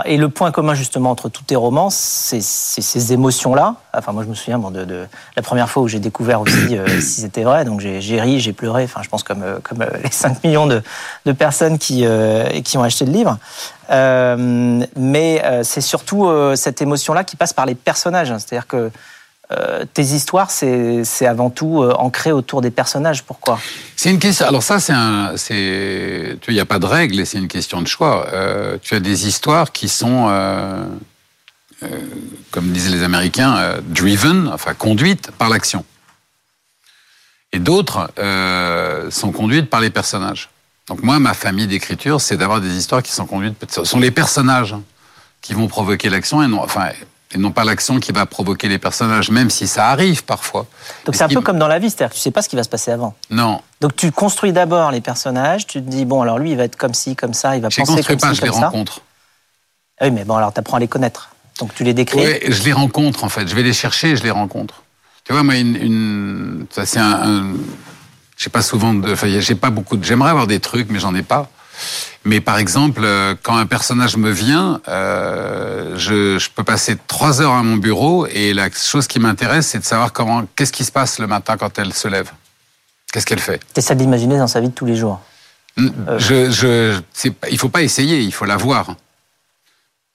et 0.05 0.17
le 0.17 0.29
point 0.29 0.51
commun 0.51 0.75
justement 0.75 1.09
entre 1.09 1.27
tous 1.27 1.41
tes 1.41 1.55
romans, 1.55 1.89
c'est 1.89 2.41
ces 2.41 3.13
émotions-là. 3.13 3.77
Enfin, 3.95 4.11
moi, 4.11 4.23
je 4.23 4.29
me 4.29 4.35
souviens 4.35 4.59
de, 4.59 5.07
la 5.35 5.41
première 5.41 5.71
fois 5.71 5.81
où 5.81 5.87
j'ai 5.87 5.99
découvert 5.99 6.41
aussi 6.41 6.77
euh, 6.77 6.87
si 7.01 7.21
c'était 7.21 7.41
vrai. 7.41 7.65
Donc, 7.65 7.79
j'ai 7.79 8.21
ri, 8.21 8.39
j'ai 8.39 8.53
pleuré. 8.53 8.83
Enfin, 8.83 9.01
je 9.03 9.09
pense 9.09 9.23
comme 9.23 9.41
euh, 9.41 9.57
comme 9.63 9.81
euh, 9.81 9.89
les 10.03 10.11
5 10.11 10.43
millions 10.43 10.67
de, 10.67 10.83
personnes 11.31 11.79
qui 11.79 12.05
qui 12.63 12.77
ont 12.77 12.83
acheté 12.83 13.05
le 13.05 13.11
livre. 13.11 13.39
mais 13.89 15.43
c'est 15.63 15.81
surtout 15.81 16.29
cette 16.55 16.81
émotion-là 16.81 17.23
qui 17.23 17.35
passe 17.35 17.53
par 17.53 17.65
les 17.65 17.75
personnages. 17.75 18.27
C'est-à-dire 18.37 18.67
que 18.67 18.91
euh, 19.51 19.85
tes 19.93 20.03
histoires, 20.03 20.51
c'est 20.51 21.25
avant 21.25 21.49
tout 21.49 21.81
euh, 21.81 21.93
ancré 21.93 22.31
autour 22.31 22.61
des 22.61 22.71
personnages. 22.71 23.23
Pourquoi? 23.23 23.59
C'est 23.95 24.09
une 24.09 24.19
question. 24.19 24.47
Alors 24.47 24.63
ça, 24.63 24.79
c'est 24.79 24.93
un, 24.93 25.35
c'est, 25.35 26.37
tu 26.41 26.51
il 26.51 26.53
n'y 26.53 26.59
a 26.59 26.65
pas 26.65 26.79
de 26.79 26.85
règle 26.85 27.19
et 27.19 27.25
c'est 27.25 27.37
une 27.37 27.47
question 27.47 27.81
de 27.81 27.87
choix. 27.87 28.27
Euh, 28.33 28.77
tu 28.81 28.95
as 28.95 28.99
des 28.99 29.27
histoires 29.27 29.71
qui 29.71 29.89
sont, 29.89 30.29
comme 32.51 32.71
disaient 32.71 32.91
les 32.91 33.03
Américains, 33.03 33.75
driven, 33.83 34.49
enfin 34.53 34.73
conduites 34.73 35.31
par 35.31 35.49
l'action. 35.49 35.83
Et 37.53 37.59
d'autres 37.59 38.09
sont 39.09 39.31
conduites 39.31 39.69
par 39.69 39.81
les 39.81 39.89
personnages. 39.89 40.49
Donc 40.87 41.03
moi, 41.03 41.19
ma 41.19 41.33
famille 41.33 41.67
d'écriture, 41.67 42.21
c'est 42.21 42.37
d'avoir 42.37 42.61
des 42.61 42.75
histoires 42.75 43.03
qui 43.03 43.11
sont 43.11 43.25
conduites. 43.25 43.55
Ce 43.69 43.83
sont 43.83 43.99
les 43.99 44.11
personnages 44.11 44.75
qui 45.41 45.53
vont 45.53 45.67
provoquer 45.67 46.09
l'action 46.09 46.43
et 46.43 46.47
non, 46.47 46.61
enfin, 46.61 46.89
et 47.33 47.37
non 47.37 47.51
pas 47.51 47.63
l'action 47.63 47.99
qui 47.99 48.11
va 48.11 48.25
provoquer 48.25 48.67
les 48.67 48.77
personnages, 48.77 49.31
même 49.31 49.49
si 49.49 49.67
ça 49.67 49.87
arrive 49.87 50.23
parfois. 50.23 50.67
Donc 51.05 51.15
c'est 51.15 51.23
un 51.23 51.29
peu 51.29 51.41
comme 51.41 51.57
dans 51.57 51.67
la 51.67 51.79
vie, 51.79 51.89
c'est-à-dire 51.89 52.09
que 52.11 52.15
tu 52.15 52.21
sais 52.21 52.31
pas 52.31 52.41
ce 52.41 52.49
qui 52.49 52.55
va 52.55 52.63
se 52.63 52.69
passer 52.69 52.91
avant. 52.91 53.15
Non. 53.29 53.61
Donc 53.79 53.95
tu 53.95 54.11
construis 54.11 54.51
d'abord 54.51 54.91
les 54.91 55.01
personnages, 55.01 55.65
tu 55.65 55.81
te 55.81 55.89
dis 55.89 56.05
bon 56.05 56.21
alors 56.21 56.39
lui 56.39 56.51
il 56.51 56.57
va 56.57 56.63
être 56.63 56.75
comme 56.75 56.93
ci, 56.93 57.15
comme 57.15 57.33
ça, 57.33 57.55
il 57.55 57.61
va 57.61 57.69
penser 57.69 58.03
comme 58.03 58.17
pas, 58.17 58.29
ci, 58.29 58.35
je 58.35 58.41
les 58.41 58.49
rencontre. 58.49 59.01
Ah 59.99 60.05
oui 60.05 60.11
mais 60.11 60.25
bon 60.25 60.35
alors 60.35 60.53
tu 60.53 60.59
apprends 60.59 60.77
à 60.77 60.79
les 60.79 60.87
connaître, 60.87 61.29
donc 61.59 61.73
tu 61.73 61.83
les 61.83 61.93
décris. 61.93 62.25
Oui, 62.25 62.39
je 62.47 62.63
les 62.63 62.73
rencontre 62.73 63.23
en 63.23 63.29
fait, 63.29 63.47
je 63.47 63.55
vais 63.55 63.63
les 63.63 63.73
chercher, 63.73 64.11
et 64.11 64.15
je 64.15 64.23
les 64.23 64.31
rencontre. 64.31 64.83
Tu 65.23 65.33
vois 65.33 65.43
moi 65.43 65.55
une, 65.55 65.75
une... 65.75 66.65
ça 66.69 66.85
c'est 66.85 66.99
un, 66.99 67.23
un... 67.23 67.53
j'ai 68.37 68.49
pas 68.49 68.61
souvent 68.61 68.93
de, 68.93 69.13
enfin 69.13 69.27
j'ai 69.39 69.55
pas 69.55 69.69
beaucoup 69.69 69.95
de, 69.95 70.03
j'aimerais 70.03 70.31
avoir 70.31 70.47
des 70.47 70.59
trucs 70.59 70.89
mais 70.89 70.99
j'en 70.99 71.15
ai 71.15 71.23
pas. 71.23 71.49
Mais 72.23 72.39
par 72.39 72.57
exemple, 72.57 73.01
euh, 73.03 73.35
quand 73.41 73.57
un 73.57 73.65
personnage 73.65 74.17
me 74.17 74.29
vient, 74.29 74.81
euh, 74.87 75.97
je, 75.97 76.37
je, 76.37 76.49
peux 76.49 76.63
passer 76.63 76.97
trois 77.07 77.41
heures 77.41 77.53
à 77.53 77.63
mon 77.63 77.77
bureau 77.77 78.27
et 78.27 78.53
la 78.53 78.69
chose 78.69 79.07
qui 79.07 79.19
m'intéresse, 79.19 79.67
c'est 79.67 79.79
de 79.79 79.85
savoir 79.85 80.13
comment, 80.13 80.43
qu'est-ce 80.55 80.71
qui 80.71 80.85
se 80.85 80.91
passe 80.91 81.19
le 81.19 81.27
matin 81.27 81.57
quand 81.57 81.79
elle 81.79 81.93
se 81.93 82.07
lève. 82.07 82.31
Qu'est-ce 83.11 83.25
qu'elle 83.25 83.39
fait? 83.39 83.61
Ça 83.77 83.95
de 83.95 83.99
l'imaginer 83.99 84.37
dans 84.37 84.47
sa 84.47 84.61
vie 84.61 84.69
de 84.69 84.73
tous 84.73 84.85
les 84.85 84.95
jours. 84.95 85.19
Je, 85.77 86.51
je, 86.51 86.99
il 87.49 87.57
faut 87.57 87.69
pas 87.69 87.81
essayer, 87.81 88.19
il 88.19 88.33
faut 88.33 88.45
la 88.45 88.57
voir. 88.57 88.95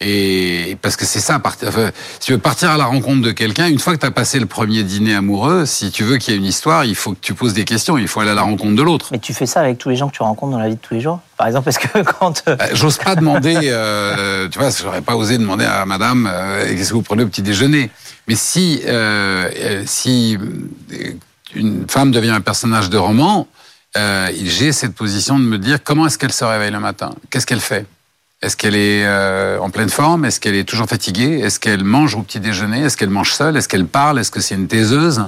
Et 0.02 0.76
parce 0.82 0.94
que 0.94 1.06
c'est 1.06 1.20
ça, 1.20 1.38
partir, 1.38 1.72
si 1.72 2.26
tu 2.26 2.32
veux 2.32 2.38
partir 2.38 2.70
à 2.70 2.76
la 2.76 2.84
rencontre 2.84 3.22
de 3.22 3.30
quelqu'un, 3.32 3.66
une 3.66 3.78
fois 3.78 3.94
que 3.94 4.00
tu 4.00 4.04
as 4.04 4.10
passé 4.10 4.38
le 4.38 4.44
premier 4.44 4.82
dîner 4.82 5.14
amoureux, 5.14 5.64
si 5.64 5.90
tu 5.90 6.04
veux 6.04 6.18
qu'il 6.18 6.34
y 6.34 6.36
ait 6.36 6.38
une 6.38 6.44
histoire, 6.44 6.84
il 6.84 6.94
faut 6.94 7.12
que 7.12 7.20
tu 7.22 7.32
poses 7.32 7.54
des 7.54 7.64
questions, 7.64 7.96
il 7.96 8.06
faut 8.06 8.20
aller 8.20 8.32
à 8.32 8.34
la 8.34 8.42
rencontre 8.42 8.74
de 8.76 8.82
l'autre. 8.82 9.08
Mais 9.10 9.18
tu 9.18 9.32
fais 9.32 9.46
ça 9.46 9.60
avec 9.60 9.78
tous 9.78 9.88
les 9.88 9.96
gens 9.96 10.10
que 10.10 10.14
tu 10.14 10.22
rencontres 10.22 10.52
dans 10.52 10.58
la 10.58 10.68
vie 10.68 10.74
de 10.74 10.80
tous 10.80 10.92
les 10.92 11.00
jours? 11.00 11.20
Par 11.38 11.46
exemple, 11.46 11.64
parce 11.64 11.78
que 11.78 12.02
quand... 12.18 12.42
Euh, 12.46 12.58
euh, 12.60 12.66
j'ose 12.74 12.98
pas 12.98 13.14
demander, 13.14 13.56
euh, 13.62 14.50
tu 14.50 14.58
vois, 14.58 14.68
j'aurais 14.68 15.00
pas 15.00 15.16
osé 15.16 15.38
demander 15.38 15.64
à 15.64 15.86
madame, 15.86 16.28
euh, 16.30 16.66
qu'est-ce 16.68 16.90
que 16.90 16.94
vous 16.94 17.02
prenez 17.02 17.22
au 17.22 17.28
petit 17.28 17.42
déjeuner? 17.42 17.90
Mais 18.28 18.34
si, 18.34 18.82
euh, 18.84 19.82
si 19.86 20.36
une 21.54 21.86
femme 21.88 22.10
devient 22.10 22.30
un 22.30 22.42
personnage 22.42 22.90
de 22.90 22.98
roman, 22.98 23.48
j'ai 23.94 24.72
cette 24.72 24.94
position 24.94 25.38
de 25.38 25.44
me 25.44 25.56
dire 25.56 25.82
comment 25.82 26.06
est-ce 26.06 26.18
qu'elle 26.18 26.34
se 26.34 26.44
réveille 26.44 26.70
le 26.70 26.80
matin? 26.80 27.14
Qu'est-ce 27.30 27.46
qu'elle 27.46 27.60
fait? 27.60 27.86
Est-ce 28.42 28.54
qu'elle 28.56 28.76
est, 28.76 29.04
euh, 29.06 29.58
en 29.60 29.70
pleine 29.70 29.88
forme? 29.88 30.26
Est-ce 30.26 30.40
qu'elle 30.40 30.54
est 30.54 30.64
toujours 30.64 30.86
fatiguée? 30.86 31.40
Est-ce 31.40 31.58
qu'elle 31.58 31.84
mange 31.84 32.14
au 32.14 32.22
petit 32.22 32.38
déjeuner? 32.38 32.80
Est-ce 32.82 32.96
qu'elle 32.96 33.08
mange 33.08 33.32
seule? 33.32 33.56
Est-ce 33.56 33.66
qu'elle 33.66 33.86
parle? 33.86 34.18
Est-ce 34.18 34.30
que 34.30 34.40
c'est 34.40 34.54
une 34.54 34.68
taiseuse? 34.68 35.24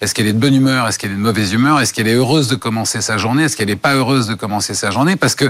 Est-ce 0.00 0.12
qu'elle 0.12 0.26
est 0.26 0.32
de 0.32 0.40
bonne 0.40 0.54
humeur? 0.54 0.88
Est-ce 0.88 0.98
qu'elle 0.98 1.12
est 1.12 1.16
de 1.16 1.20
mauvaise 1.20 1.52
humeur? 1.52 1.80
Est-ce 1.80 1.94
qu'elle 1.94 2.08
est 2.08 2.14
heureuse 2.14 2.48
de 2.48 2.56
commencer 2.56 3.00
sa 3.00 3.16
journée? 3.16 3.44
Est-ce 3.44 3.56
qu'elle 3.56 3.68
n'est 3.68 3.76
pas 3.76 3.94
heureuse 3.94 4.26
de 4.26 4.34
commencer 4.34 4.74
sa 4.74 4.90
journée? 4.90 5.14
Parce 5.14 5.36
que 5.36 5.44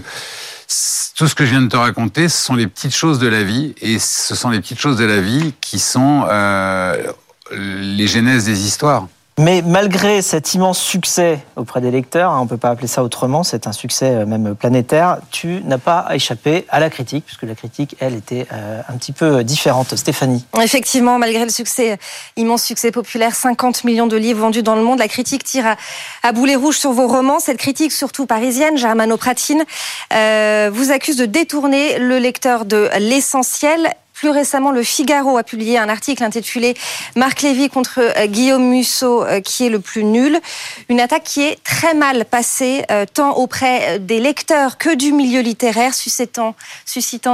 tout 1.17 1.27
ce 1.27 1.35
que 1.35 1.47
je 1.47 1.51
viens 1.51 1.63
de 1.63 1.69
te 1.69 1.77
raconter, 1.79 2.29
ce 2.29 2.45
sont 2.45 2.55
les 2.55 2.67
petites 2.67 2.95
choses 2.95 3.19
de 3.19 3.27
la 3.27 3.43
vie, 3.43 3.75
et 3.81 3.99
ce 3.99 4.35
sont 4.35 4.51
les 4.51 4.61
petites 4.61 4.79
choses 4.79 4.99
de 4.99 5.07
la 5.07 5.23
vie 5.23 5.55
qui 5.63 5.79
sont 5.79 6.27
euh, 6.29 7.11
les 7.51 8.07
genèses 8.07 8.45
des 8.45 8.67
histoires. 8.67 9.09
Mais 9.39 9.63
malgré 9.65 10.21
cet 10.21 10.55
immense 10.55 10.81
succès 10.81 11.39
auprès 11.55 11.81
des 11.81 11.93
lecteurs, 11.93 12.33
hein, 12.33 12.41
on 12.41 12.45
ne 12.45 12.49
peut 12.49 12.57
pas 12.57 12.71
appeler 12.71 12.89
ça 12.89 13.05
autrement, 13.05 13.45
c'est 13.45 13.69
un 13.69 13.73
succès 13.73 14.11
euh, 14.11 14.27
même 14.27 14.57
planétaire, 14.57 15.19
tu 15.31 15.63
n'as 15.65 15.79
pas 15.79 16.09
échappé 16.13 16.67
à 16.71 16.81
la 16.81 16.91
critique, 16.91 17.25
puisque 17.25 17.45
la 17.45 17.55
critique, 17.55 17.95
elle, 18.01 18.15
était 18.15 18.49
euh, 18.53 18.81
un 18.89 18.97
petit 18.97 19.13
peu 19.13 19.45
différente. 19.45 19.95
Stéphanie 19.95 20.45
Effectivement, 20.61 21.19
malgré 21.19 21.45
le 21.45 21.51
succès, 21.51 21.99
immense 22.37 22.65
succès 22.65 22.91
populaire, 22.91 23.37
50 23.37 23.85
millions 23.85 24.09
de 24.09 24.17
livres 24.17 24.41
vendus 24.41 24.65
dans 24.65 24.75
le 24.75 24.83
monde, 24.83 24.99
la 24.99 25.09
critique 25.09 25.45
tire 25.45 25.77
à, 26.25 26.33
boulet 26.33 26.57
rouge 26.57 26.77
sur 26.77 26.91
vos 26.91 27.07
romans. 27.07 27.39
Cette 27.39 27.59
critique, 27.59 27.93
surtout 27.93 28.27
parisienne, 28.27 28.77
Germano 28.77 29.17
Pratine, 29.17 29.65
euh, 30.15 30.69
vous 30.73 30.91
accuse 30.91 31.17
de 31.17 31.27
détourner 31.27 32.01
le 32.01 32.19
lecteur 32.19 32.65
de 32.65 32.91
l'essentiel 32.99 33.95
plus 34.19 34.31
récemment, 34.31 34.73
le 34.73 34.83
Figaro 34.83 35.39
a 35.39 35.45
publié 35.45 35.79
un 35.79 35.89
article 35.89 36.25
intitulé 36.25 36.75
Marc 37.15 37.43
Lévy 37.43 37.69
contre 37.69 38.01
euh, 38.01 38.27
Guillaume 38.27 38.69
Musso, 38.69 39.23
euh, 39.23 39.41
qui 39.41 39.65
est 39.65 39.69
le 39.69 39.79
plus 39.79 40.03
nul. 40.03 40.41
Une 40.89 40.99
attaque 40.99 41.23
qui 41.23 41.43
est 41.43 41.63
très 41.63 41.95
mal 41.95 42.25
passée, 42.25 42.85
euh, 42.91 43.07
tant 43.07 43.37
auprès 43.37 44.01
des 44.01 44.19
lecteurs 44.19 44.77
que 44.77 44.93
du 44.97 45.13
milieu 45.13 45.41
littéraire, 45.41 45.95
suscitant, 45.95 46.57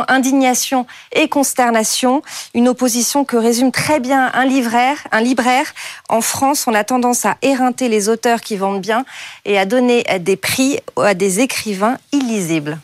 indignation 0.08 0.86
et 1.12 1.28
consternation. 1.28 2.20
Une 2.52 2.68
opposition 2.68 3.24
que 3.24 3.38
résume 3.38 3.72
très 3.72 3.98
bien 3.98 4.30
un 4.34 4.44
libraire. 4.44 5.72
En 6.10 6.20
France, 6.20 6.66
on 6.66 6.74
a 6.74 6.84
tendance 6.84 7.24
à 7.24 7.38
éreinter 7.40 7.88
les 7.88 8.10
auteurs 8.10 8.42
qui 8.42 8.56
vendent 8.56 8.82
bien 8.82 9.06
et 9.46 9.58
à 9.58 9.64
donner 9.64 10.04
des 10.20 10.36
prix 10.36 10.80
à 10.98 11.14
des 11.14 11.40
écrivains 11.40 11.96
illisibles. 12.12 12.78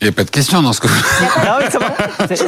Il 0.00 0.04
n'y 0.04 0.08
a 0.10 0.12
pas 0.12 0.24
de 0.24 0.30
question 0.30 0.62
dans 0.62 0.72
ce 0.72 0.80
que 0.80 0.86
vous 0.86 1.00
ah 1.36 1.58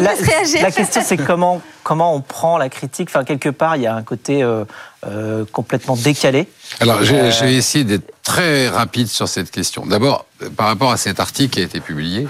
la, 0.01 0.71
question, 0.71 1.03
c'est 1.05 1.17
comment, 1.17 1.61
comment 1.83 2.15
on 2.15 2.21
prend 2.21 2.59
la 2.59 2.69
critique. 2.69 3.09
Enfin, 3.11 3.25
quelque 3.25 3.49
part, 3.49 3.77
il 3.77 3.83
y 3.83 3.87
a 3.89 3.95
un 3.95 4.05
côté 4.05 4.43
euh, 4.43 4.65
euh, 5.07 5.45
complètement 5.51 5.97
décalé. 5.97 6.47
Alors, 6.79 7.03
je, 7.03 7.13
euh, 7.15 7.31
vais 7.43 7.55
essayer 7.55 7.83
d'être 7.85 8.13
très 8.23 8.69
rapide 8.69 9.09
sur 9.09 9.27
cette 9.29 9.51
question. 9.51 9.85
D'abord, 9.85 10.27
par 10.57 10.67
rapport 10.67 10.93
à 10.93 10.97
cet 10.97 11.19
article 11.19 11.55
qui 11.55 11.61
a 11.61 11.65
été 11.65 11.81
publié, 11.81 12.29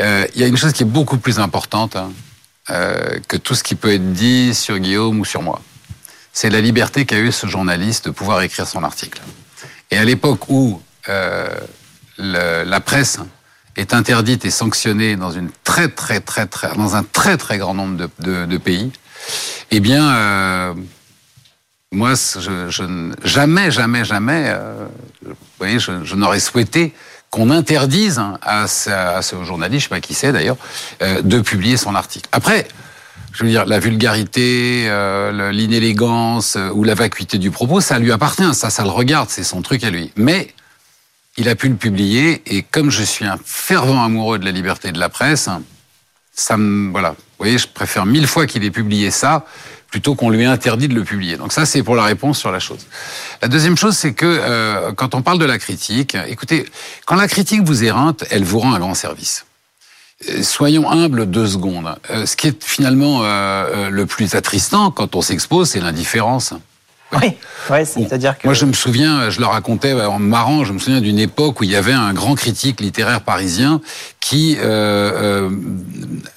il 0.00 0.40
y 0.40 0.42
a 0.42 0.46
une 0.46 0.56
chose 0.56 0.72
qui 0.72 0.84
est 0.84 0.86
beaucoup 0.86 1.18
plus 1.18 1.38
importante 1.38 1.96
hein, 1.96 2.10
que 3.28 3.36
tout 3.36 3.54
ce 3.54 3.62
qui 3.62 3.74
peut 3.74 3.92
être 3.92 4.12
dit 4.14 4.54
sur 4.54 4.78
Guillaume 4.78 5.20
ou 5.20 5.26
sur 5.26 5.42
moi. 5.42 5.60
C'est 6.32 6.48
la 6.48 6.60
liberté 6.60 7.04
qu'a 7.04 7.18
eu 7.18 7.32
ce 7.32 7.46
journaliste 7.46 8.06
de 8.06 8.10
pouvoir 8.10 8.40
écrire 8.40 8.66
son 8.66 8.84
article. 8.84 9.20
Et 9.90 9.98
à 9.98 10.04
l'époque 10.04 10.48
où 10.48 10.80
euh, 11.08 11.48
le- 12.18 12.64
la 12.64 12.80
presse 12.80 13.18
est 13.76 13.94
interdite 13.94 14.44
et 14.44 14.50
sanctionnée 14.50 15.16
dans 15.16 15.30
une 15.30 15.50
très 15.64 15.88
très 15.88 16.20
très 16.20 16.46
très 16.46 16.74
dans 16.74 16.96
un 16.96 17.04
très 17.04 17.36
très 17.36 17.58
grand 17.58 17.74
nombre 17.74 18.08
de, 18.18 18.56
pays, 18.58 18.90
eh 19.70 19.80
bien, 19.80 20.12
euh, 20.14 20.74
moi, 21.92 22.12
je, 22.14 23.10
jamais 23.24 23.70
jamais 23.70 24.04
jamais, 24.04 24.44
euh, 24.46 24.86
vous 25.24 25.34
voyez, 25.58 25.78
je, 25.78 26.14
n'aurais 26.14 26.40
souhaité 26.40 26.92
qu'on 27.30 27.50
interdise 27.50 28.18
hein, 28.18 28.38
à, 28.42 28.66
ce- 28.66 29.44
journaliste, 29.44 29.84
je 29.84 29.88
sais 29.88 29.94
pas 29.94 30.00
qui 30.00 30.14
c'est 30.14 30.32
d'ailleurs, 30.32 30.56
euh, 31.02 31.22
de 31.22 31.40
publier 31.40 31.76
son 31.76 31.94
article. 31.94 32.28
Après, 32.32 32.66
je 33.32 33.44
veux 33.44 33.50
dire, 33.50 33.64
la 33.64 33.78
vulgarité, 33.78 34.90
l'inélégance 35.52 36.58
ou 36.74 36.82
la 36.82 36.94
vacuité 36.94 37.38
du 37.38 37.52
propos, 37.52 37.80
ça 37.80 38.00
lui 38.00 38.10
appartient, 38.10 38.52
ça, 38.54 38.70
ça 38.70 38.82
le 38.82 38.88
regarde, 38.90 39.28
c'est 39.30 39.44
son 39.44 39.62
truc 39.62 39.84
à 39.84 39.90
lui. 39.90 40.10
Mais 40.16 40.52
il 41.36 41.48
a 41.48 41.54
pu 41.54 41.68
le 41.68 41.76
publier 41.76 42.42
et 42.46 42.62
comme 42.62 42.90
je 42.90 43.02
suis 43.02 43.24
un 43.24 43.38
fervent 43.44 44.02
amoureux 44.02 44.38
de 44.38 44.44
la 44.44 44.50
liberté 44.50 44.92
de 44.92 44.98
la 44.98 45.08
presse, 45.08 45.48
ça 46.32 46.56
me 46.56 46.90
voilà. 46.90 47.10
Vous 47.10 47.44
voyez, 47.44 47.58
je 47.58 47.66
préfère 47.66 48.06
mille 48.06 48.26
fois 48.26 48.46
qu'il 48.46 48.64
ait 48.64 48.70
publié 48.70 49.10
ça 49.10 49.44
plutôt 49.90 50.14
qu'on 50.14 50.30
lui 50.30 50.42
ait 50.42 50.46
interdit 50.46 50.88
de 50.88 50.94
le 50.94 51.02
publier. 51.02 51.36
Donc 51.36 51.52
ça, 51.52 51.66
c'est 51.66 51.82
pour 51.82 51.96
la 51.96 52.04
réponse 52.04 52.38
sur 52.38 52.52
la 52.52 52.60
chose. 52.60 52.86
La 53.42 53.48
deuxième 53.48 53.76
chose, 53.76 53.96
c'est 53.96 54.12
que 54.12 54.26
euh, 54.26 54.92
quand 54.92 55.14
on 55.14 55.22
parle 55.22 55.38
de 55.38 55.44
la 55.44 55.58
critique, 55.58 56.16
écoutez, 56.28 56.66
quand 57.06 57.16
la 57.16 57.26
critique 57.26 57.62
vous 57.62 57.82
éreinte, 57.82 58.24
elle 58.30 58.44
vous 58.44 58.60
rend 58.60 58.72
un 58.72 58.78
grand 58.78 58.94
service. 58.94 59.46
Euh, 60.28 60.42
Soyons 60.42 60.90
humbles 60.90 61.26
deux 61.26 61.46
secondes. 61.46 61.96
Euh, 62.10 62.26
ce 62.26 62.36
qui 62.36 62.48
est 62.48 62.64
finalement 62.64 63.20
euh, 63.24 63.90
le 63.90 64.06
plus 64.06 64.34
attristant 64.34 64.90
quand 64.90 65.16
on 65.16 65.22
s'expose, 65.22 65.70
c'est 65.70 65.80
l'indifférence. 65.80 66.54
Oui, 67.12 67.36
ouais, 67.70 67.84
Bon, 67.84 67.84
c'est-à-dire 67.84 68.38
que. 68.38 68.46
Moi, 68.46 68.54
je 68.54 68.64
me 68.64 68.72
souviens, 68.72 69.30
je 69.30 69.40
le 69.40 69.46
racontais 69.46 69.92
en 69.92 70.18
marrant, 70.18 70.64
je 70.64 70.72
me 70.72 70.78
souviens 70.78 71.00
d'une 71.00 71.18
époque 71.18 71.60
où 71.60 71.64
il 71.64 71.70
y 71.70 71.76
avait 71.76 71.92
un 71.92 72.12
grand 72.12 72.34
critique 72.34 72.80
littéraire 72.80 73.22
parisien 73.22 73.80
qui, 74.20 74.56
euh, 74.60 75.50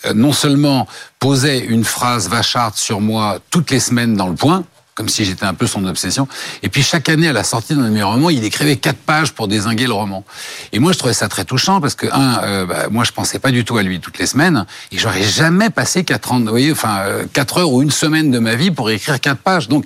euh, 0.06 0.14
non 0.14 0.34
seulement 0.34 0.88
posait 1.20 1.60
une 1.60 1.84
phrase 1.84 2.28
vacharde 2.28 2.76
sur 2.76 3.02
moi 3.02 3.40
toutes 3.50 3.72
les 3.72 3.80
semaines 3.80 4.16
dans 4.16 4.28
le 4.28 4.36
point, 4.36 4.64
comme 4.96 5.10
si 5.10 5.26
j'étais 5.26 5.46
un 5.46 5.54
peu 5.54 5.68
son 5.68 5.86
obsession. 5.86 6.28
Et 6.62 6.70
puis 6.70 6.84
chaque 6.84 7.10
année, 7.10 7.28
à 7.28 7.34
la 7.34 7.44
sortie 7.44 7.76
d'un 7.76 7.84
de 7.84 7.90
mes 7.90 8.04
romans, 8.04 8.30
il 8.30 8.44
écrivait 8.44 8.78
quatre 8.78 8.98
pages 8.98 9.32
pour 9.32 9.48
désinguer 9.48 9.86
le 9.86 9.94
roman. 9.94 10.24
Et 10.72 10.80
moi, 10.80 10.92
je 10.92 10.98
trouvais 10.98 11.14
ça 11.14 11.28
très 11.30 11.46
touchant 11.46 11.82
parce 11.82 11.96
que 11.96 12.08
un, 12.12 12.44
euh, 12.44 12.66
bah, 12.66 12.90
moi, 12.90 13.04
je 13.04 13.12
pensais 13.12 13.40
pas 13.40 13.52
du 13.52 13.64
tout 13.64 13.78
à 13.78 13.84
lui 13.84 14.00
toutes 14.00 14.18
les 14.20 14.28
semaines, 14.28 14.66
et 14.92 14.98
j'aurais 14.98 15.24
jamais 15.24 15.70
passé 15.70 16.04
quatre 16.04 16.32
ans, 16.32 16.40
vous 16.40 16.48
voyez, 16.48 16.72
enfin 16.72 17.00
euh, 17.06 17.26
quatre 17.32 17.60
heures 17.60 17.72
ou 17.72 17.82
une 17.82 17.92
semaine 17.92 18.32
de 18.32 18.40
ma 18.40 18.56
vie 18.56 18.72
pour 18.72 18.90
écrire 18.90 19.20
quatre 19.20 19.40
pages. 19.40 19.68
Donc 19.68 19.86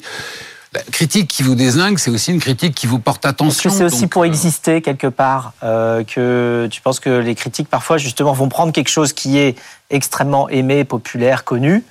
la 0.74 0.82
critique 0.82 1.30
qui 1.30 1.44
vous 1.44 1.56
désingue, 1.56 1.98
c'est 1.98 2.12
aussi 2.12 2.32
une 2.32 2.40
critique 2.40 2.76
qui 2.76 2.88
vous 2.88 3.00
porte 3.00 3.26
attention. 3.26 3.70
c'est 3.70 3.84
aussi 3.84 4.02
Donc, 4.02 4.12
pour 4.12 4.24
euh, 4.24 4.26
exister 4.26 4.82
quelque 4.82 5.08
part 5.08 5.54
euh, 5.64 6.04
que 6.04 6.68
tu 6.70 6.82
penses 6.82 7.00
que 7.00 7.10
les 7.10 7.36
critiques 7.36 7.70
parfois 7.70 7.98
justement 7.98 8.34
vont 8.34 8.50
prendre 8.50 8.74
quelque 8.74 8.90
chose 8.90 9.14
qui 9.14 9.38
est 9.38 9.56
extrêmement 9.90 10.50
aimé, 10.50 10.84
populaire, 10.84 11.44
connu, 11.46 11.84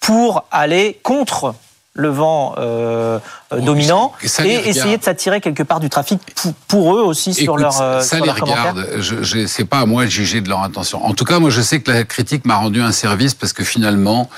pour 0.00 0.44
aller 0.50 0.98
contre 1.02 1.54
le 1.94 2.08
vent 2.08 2.54
euh, 2.58 3.18
Oh, 3.56 3.60
dominant 3.60 4.12
et 4.42 4.68
essayer 4.68 4.96
de 4.96 5.04
s'attirer 5.04 5.40
quelque 5.40 5.62
part 5.62 5.80
du 5.80 5.88
trafic 5.88 6.20
pour, 6.34 6.54
pour 6.66 6.96
eux 6.96 7.02
aussi 7.02 7.34
sur 7.34 7.56
leur 7.56 7.80
euh, 7.80 8.00
ça 8.00 8.16
sur 8.16 8.24
les 8.24 8.30
regarde. 8.30 8.86
Je, 8.98 9.22
je 9.22 9.46
c'est 9.46 9.64
pas 9.64 9.80
à 9.80 9.86
moi 9.86 10.04
de 10.04 10.10
juger 10.10 10.40
de 10.40 10.48
leur 10.48 10.62
intention. 10.62 11.04
En 11.04 11.14
tout 11.14 11.24
cas, 11.24 11.38
moi, 11.38 11.50
je 11.50 11.60
sais 11.60 11.80
que 11.80 11.90
la 11.90 12.04
critique 12.04 12.44
m'a 12.46 12.56
rendu 12.56 12.80
un 12.80 12.92
service 12.92 13.34
parce 13.34 13.52
que 13.52 13.64
finalement, 13.64 14.28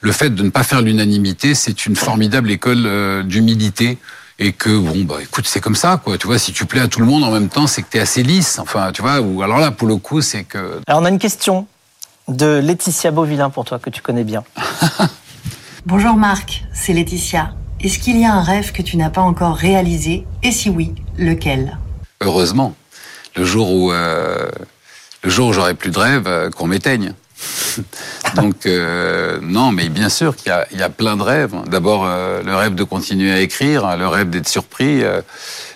le 0.00 0.12
fait 0.12 0.30
de 0.30 0.42
ne 0.42 0.50
pas 0.50 0.62
faire 0.62 0.82
l'unanimité, 0.82 1.54
c'est 1.54 1.86
une 1.86 1.96
formidable 1.96 2.50
école 2.50 2.84
euh, 2.86 3.22
d'humilité. 3.22 3.98
Et 4.42 4.52
que 4.52 4.70
bon 4.70 5.04
bah 5.04 5.16
écoute 5.20 5.46
c'est 5.46 5.60
comme 5.60 5.74
ça 5.74 6.00
quoi 6.02 6.16
tu 6.16 6.26
vois 6.26 6.38
si 6.38 6.54
tu 6.54 6.64
plais 6.64 6.80
à 6.80 6.88
tout 6.88 7.00
le 7.00 7.04
monde 7.04 7.24
en 7.24 7.30
même 7.30 7.50
temps 7.50 7.66
c'est 7.66 7.82
que 7.82 7.90
t'es 7.90 8.00
assez 8.00 8.22
lisse 8.22 8.58
enfin 8.58 8.90
tu 8.90 9.02
vois 9.02 9.20
ou 9.20 9.42
alors 9.42 9.58
là 9.58 9.70
pour 9.70 9.86
le 9.86 9.96
coup 9.96 10.22
c'est 10.22 10.44
que 10.44 10.80
Alors 10.86 11.02
on 11.02 11.04
a 11.04 11.10
une 11.10 11.18
question 11.18 11.66
de 12.26 12.58
Laetitia 12.58 13.10
Beauvillain 13.10 13.50
pour 13.50 13.66
toi 13.66 13.78
que 13.78 13.90
tu 13.90 14.00
connais 14.00 14.24
bien. 14.24 14.42
Bonjour 15.86 16.14
Marc, 16.14 16.64
c'est 16.74 16.92
Laetitia. 16.92 17.54
Est-ce 17.80 17.98
qu'il 17.98 18.18
y 18.18 18.26
a 18.26 18.34
un 18.34 18.42
rêve 18.42 18.72
que 18.72 18.82
tu 18.82 18.98
n'as 18.98 19.08
pas 19.08 19.22
encore 19.22 19.56
réalisé 19.56 20.26
Et 20.42 20.52
si 20.52 20.68
oui, 20.68 20.94
lequel 21.16 21.78
heureusement. 22.20 22.74
Le 23.36 23.44
jour 23.44 23.72
où 23.72 23.92
euh, 23.92 24.48
le 25.22 25.30
jour 25.30 25.52
j'aurai 25.52 25.74
plus 25.74 25.90
de 25.90 25.98
rêve 25.98 26.26
euh, 26.26 26.50
qu'on 26.50 26.66
m'éteigne. 26.66 27.14
Donc 28.36 28.66
euh, 28.66 29.38
non 29.42 29.72
mais 29.72 29.88
bien 29.88 30.10
sûr 30.10 30.36
qu'il 30.36 30.48
y 30.48 30.52
a, 30.52 30.66
il 30.70 30.78
y 30.78 30.82
a 30.82 30.90
plein 30.90 31.16
de 31.16 31.22
rêves. 31.22 31.54
D'abord 31.66 32.04
le 32.04 32.54
rêve 32.54 32.74
de 32.74 32.84
continuer 32.84 33.32
à 33.32 33.40
écrire 33.40 33.96
le 33.96 34.06
rêve 34.06 34.28
d'être 34.28 34.48
surpris 34.48 35.02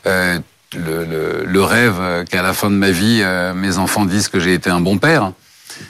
le, 0.04 1.62
rêve 1.62 2.24
qu'à 2.28 2.42
la 2.42 2.52
fin 2.52 2.68
de 2.68 2.76
ma 2.76 2.90
vie 2.90 3.24
mes 3.54 3.78
enfants 3.78 4.04
disent 4.04 4.28
que 4.28 4.38
j'ai 4.38 4.52
été 4.52 4.68
un 4.68 4.80
bon 4.80 4.98
père 4.98 5.32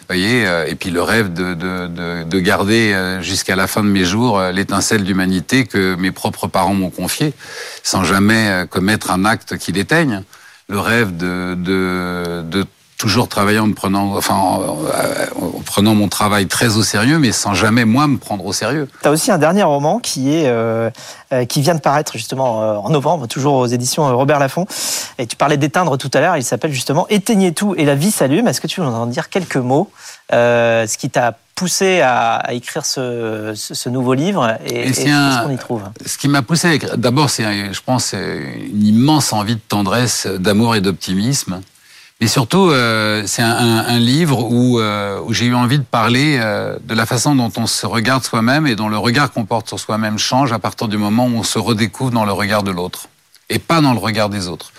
voyez, 0.08 0.46
euh, 0.46 0.66
et 0.66 0.74
puis 0.74 0.90
le 0.90 1.02
rêve 1.02 1.32
de, 1.32 1.54
de, 1.54 1.86
de, 1.86 2.24
de 2.24 2.40
garder 2.40 2.92
euh, 2.92 3.20
jusqu'à 3.22 3.56
la 3.56 3.66
fin 3.66 3.82
de 3.82 3.88
mes 3.88 4.04
jours 4.04 4.38
euh, 4.38 4.52
l'étincelle 4.52 5.04
d'humanité 5.04 5.66
que 5.66 5.94
mes 5.96 6.10
propres 6.10 6.46
parents 6.46 6.74
m'ont 6.74 6.90
confiée, 6.90 7.32
sans 7.82 8.04
jamais 8.04 8.66
commettre 8.70 9.10
un 9.10 9.24
acte 9.24 9.58
qui 9.58 9.72
l'éteigne. 9.72 10.22
Le 10.68 10.78
rêve 10.78 11.16
de, 11.16 11.54
de 11.54 12.64
toujours 12.96 13.28
travailler 13.28 13.58
en 13.58 13.66
me 13.66 13.74
prenant, 13.74 14.16
enfin, 14.16 14.34
en, 14.34 14.60
euh, 14.62 15.26
en 15.40 15.60
prenant 15.66 15.94
mon 15.94 16.08
travail 16.08 16.46
très 16.46 16.76
au 16.76 16.82
sérieux, 16.82 17.18
mais 17.18 17.32
sans 17.32 17.52
jamais 17.54 17.84
moi 17.84 18.06
me 18.06 18.18
prendre 18.18 18.46
au 18.46 18.52
sérieux. 18.52 18.88
Tu 19.02 19.08
as 19.08 19.10
aussi 19.10 19.30
un 19.30 19.38
dernier 19.38 19.62
roman 19.64 19.98
qui 19.98 20.34
est 20.34 20.46
euh, 20.46 20.90
euh, 21.32 21.44
qui 21.44 21.60
vient 21.60 21.74
de 21.74 21.80
paraître 21.80 22.12
justement 22.16 22.62
euh, 22.62 22.76
en 22.76 22.90
novembre, 22.90 23.26
toujours 23.26 23.54
aux 23.54 23.66
éditions 23.66 24.04
Robert 24.16 24.38
Laffont. 24.38 24.66
Et 25.18 25.26
tu 25.26 25.36
parlais 25.36 25.56
d'éteindre 25.56 25.98
tout 25.98 26.10
à 26.14 26.20
l'heure. 26.20 26.36
Il 26.36 26.44
s'appelle 26.44 26.72
justement 26.72 27.06
Éteignez 27.08 27.52
tout 27.52 27.74
et 27.76 27.84
la 27.84 27.94
vie 27.94 28.10
s'allume. 28.10 28.46
Est-ce 28.48 28.60
que 28.60 28.66
tu 28.68 28.80
veux 28.80 28.86
en 28.86 29.06
dire 29.06 29.28
quelques 29.28 29.56
mots 29.56 29.90
euh, 30.32 30.86
Ce 30.86 30.96
qui 30.96 31.10
t'a 31.10 31.36
poussé 31.56 32.00
à, 32.00 32.34
à 32.36 32.52
écrire 32.52 32.84
ce, 32.84 33.52
ce, 33.54 33.74
ce 33.74 33.88
nouveau 33.88 34.14
livre 34.14 34.56
et, 34.66 34.74
Et 34.74 34.88
et 34.88 34.92
c'est 34.92 35.10
un- 35.10 35.38
ce 35.40 35.44
qu'on 35.46 35.52
y 35.52 35.58
trouve? 35.58 35.82
Ce 36.06 36.16
qui 36.18 36.28
m'a 36.28 36.42
poussé 36.42 36.68
à 36.68 36.74
écrire, 36.74 36.96
d'abord, 36.98 37.30
c'est, 37.30 37.72
je 37.72 37.80
pense, 37.84 38.06
c'est 38.06 38.38
une 38.72 38.86
immense 38.86 39.32
envie 39.32 39.54
de 39.56 39.60
tendresse, 39.68 40.26
d'amour 40.26 40.74
et 40.74 40.80
d'optimisme. 40.80 41.60
Mais 42.24 42.28
surtout, 42.28 42.70
euh, 42.70 43.24
c'est 43.26 43.42
un, 43.42 43.98
livre 43.98 44.50
où, 44.50 44.80
euh, 44.80 45.20
où 45.26 45.34
j'ai 45.34 45.44
eu 45.44 45.54
envie 45.54 45.78
de 45.78 45.84
parler 45.84 46.38
euh, 46.40 46.78
de 46.82 46.94
la 46.94 47.04
façon 47.04 47.34
dont 47.34 47.52
on 47.58 47.66
se 47.66 47.84
regarde 47.84 48.24
soi-même 48.24 48.66
et 48.66 48.76
dont 48.76 48.88
le 48.88 48.96
regard 48.96 49.30
qu'on 49.30 49.44
porte 49.44 49.68
sur 49.68 49.78
soi-même 49.78 50.16
change 50.16 50.50
à 50.50 50.58
partir 50.58 50.88
du 50.88 50.96
moment 50.96 51.26
où 51.26 51.32
on 51.32 51.42
se 51.42 51.58
redécouvre 51.58 52.12
dans 52.12 52.24
le 52.24 52.32
regard 52.32 52.62
de 52.62 52.70
l'autre 52.70 53.08
et 53.50 53.58
pas 53.58 53.82
dans 53.82 53.92
le 53.92 53.98
regard 53.98 54.30
des 54.30 54.48
autres. 54.48 54.72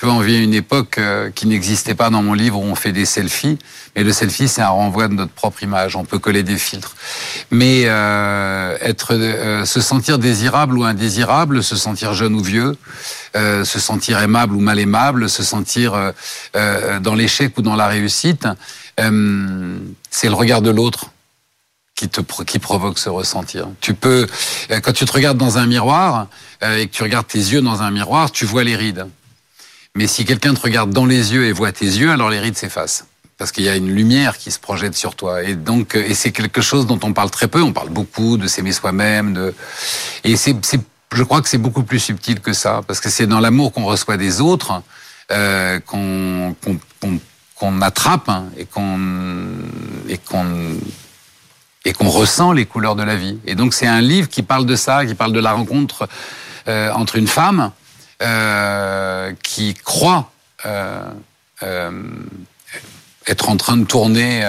Tu 0.00 0.06
vois, 0.06 0.14
on 0.14 0.20
vit 0.20 0.42
une 0.42 0.54
époque 0.54 0.96
euh, 0.96 1.30
qui 1.30 1.46
n'existait 1.46 1.94
pas 1.94 2.08
dans 2.08 2.22
mon 2.22 2.32
livre 2.32 2.58
où 2.58 2.64
on 2.64 2.74
fait 2.74 2.90
des 2.90 3.04
selfies, 3.04 3.58
mais 3.94 4.02
le 4.02 4.14
selfie, 4.14 4.48
c'est 4.48 4.62
un 4.62 4.70
renvoi 4.70 5.08
de 5.08 5.12
notre 5.12 5.32
propre 5.32 5.62
image. 5.62 5.94
On 5.94 6.06
peut 6.06 6.18
coller 6.18 6.42
des 6.42 6.56
filtres. 6.56 6.96
Mais 7.50 7.82
euh, 7.84 8.78
être, 8.80 9.12
euh, 9.12 9.66
se 9.66 9.82
sentir 9.82 10.18
désirable 10.18 10.78
ou 10.78 10.84
indésirable, 10.84 11.62
se 11.62 11.76
sentir 11.76 12.14
jeune 12.14 12.32
ou 12.32 12.42
vieux, 12.42 12.78
euh, 13.36 13.62
se 13.66 13.78
sentir 13.78 14.22
aimable 14.22 14.54
ou 14.54 14.60
mal 14.60 14.78
aimable, 14.78 15.28
se 15.28 15.42
sentir 15.42 15.92
euh, 15.92 16.12
euh, 16.56 16.98
dans 16.98 17.14
l'échec 17.14 17.58
ou 17.58 17.60
dans 17.60 17.76
la 17.76 17.86
réussite, 17.86 18.48
c'est 18.96 20.28
le 20.28 20.34
regard 20.34 20.62
de 20.62 20.70
l'autre 20.70 21.10
qui 21.94 22.08
te 22.08 22.22
qui 22.44 22.58
provoque 22.58 22.98
ce 22.98 23.10
ressentir. 23.10 23.68
Tu 23.82 23.92
peux 23.92 24.26
quand 24.82 24.94
tu 24.94 25.04
te 25.04 25.12
regardes 25.12 25.36
dans 25.36 25.58
un 25.58 25.66
miroir 25.66 26.28
et 26.62 26.86
que 26.86 26.92
tu 26.92 27.02
regardes 27.02 27.26
tes 27.26 27.38
yeux 27.38 27.60
dans 27.60 27.82
un 27.82 27.90
miroir, 27.90 28.30
tu 28.30 28.46
vois 28.46 28.64
les 28.64 28.76
rides. 28.76 29.06
Mais 29.96 30.06
si 30.06 30.24
quelqu'un 30.24 30.54
te 30.54 30.60
regarde 30.60 30.90
dans 30.90 31.06
les 31.06 31.32
yeux 31.32 31.46
et 31.46 31.52
voit 31.52 31.72
tes 31.72 31.86
yeux, 31.86 32.10
alors 32.10 32.30
les 32.30 32.38
rides 32.38 32.56
s'effacent. 32.56 33.06
Parce 33.38 33.52
qu'il 33.52 33.64
y 33.64 33.68
a 33.68 33.76
une 33.76 33.90
lumière 33.90 34.38
qui 34.38 34.50
se 34.50 34.58
projette 34.58 34.94
sur 34.94 35.16
toi. 35.16 35.42
Et 35.42 35.54
donc, 35.54 35.94
euh, 35.94 36.04
et 36.06 36.14
c'est 36.14 36.30
quelque 36.30 36.60
chose 36.60 36.86
dont 36.86 37.00
on 37.02 37.12
parle 37.12 37.30
très 37.30 37.48
peu. 37.48 37.62
On 37.62 37.72
parle 37.72 37.88
beaucoup 37.88 38.36
de 38.36 38.46
s'aimer 38.46 38.72
soi-même. 38.72 39.32
De... 39.32 39.54
Et 40.24 40.36
c'est, 40.36 40.54
je 41.14 41.22
crois 41.22 41.40
que 41.40 41.48
c'est 41.48 41.58
beaucoup 41.58 41.82
plus 41.82 41.98
subtil 41.98 42.40
que 42.40 42.52
ça. 42.52 42.82
Parce 42.86 43.00
que 43.00 43.08
c'est 43.08 43.26
dans 43.26 43.40
l'amour 43.40 43.72
qu'on 43.72 43.84
reçoit 43.84 44.16
des 44.16 44.40
autres 44.40 44.82
euh, 45.32 45.80
qu'on, 45.80 46.54
qu'on 47.54 47.82
attrape 47.82 48.28
hein, 48.28 48.46
et 48.56 48.64
qu'on, 48.64 48.98
et 50.08 50.18
qu'on, 50.18 50.46
et 51.84 51.92
qu'on 51.92 52.08
ressent 52.08 52.52
les 52.52 52.66
couleurs 52.66 52.96
de 52.96 53.02
la 53.02 53.16
vie. 53.16 53.38
Et 53.46 53.54
donc, 53.54 53.74
c'est 53.74 53.86
un 53.86 54.00
livre 54.00 54.28
qui 54.28 54.42
parle 54.42 54.66
de 54.66 54.76
ça, 54.76 55.06
qui 55.06 55.14
parle 55.14 55.32
de 55.32 55.40
la 55.40 55.52
rencontre 55.52 56.08
euh, 56.68 56.90
entre 56.92 57.16
une 57.16 57.28
femme 57.28 57.72
euh, 58.22 59.32
qui 59.42 59.72
croit 59.72 60.30
euh, 60.66 61.00
euh, 61.62 61.90
être 63.26 63.48
en 63.48 63.56
train 63.56 63.78
de 63.78 63.84
tourner 63.84 64.42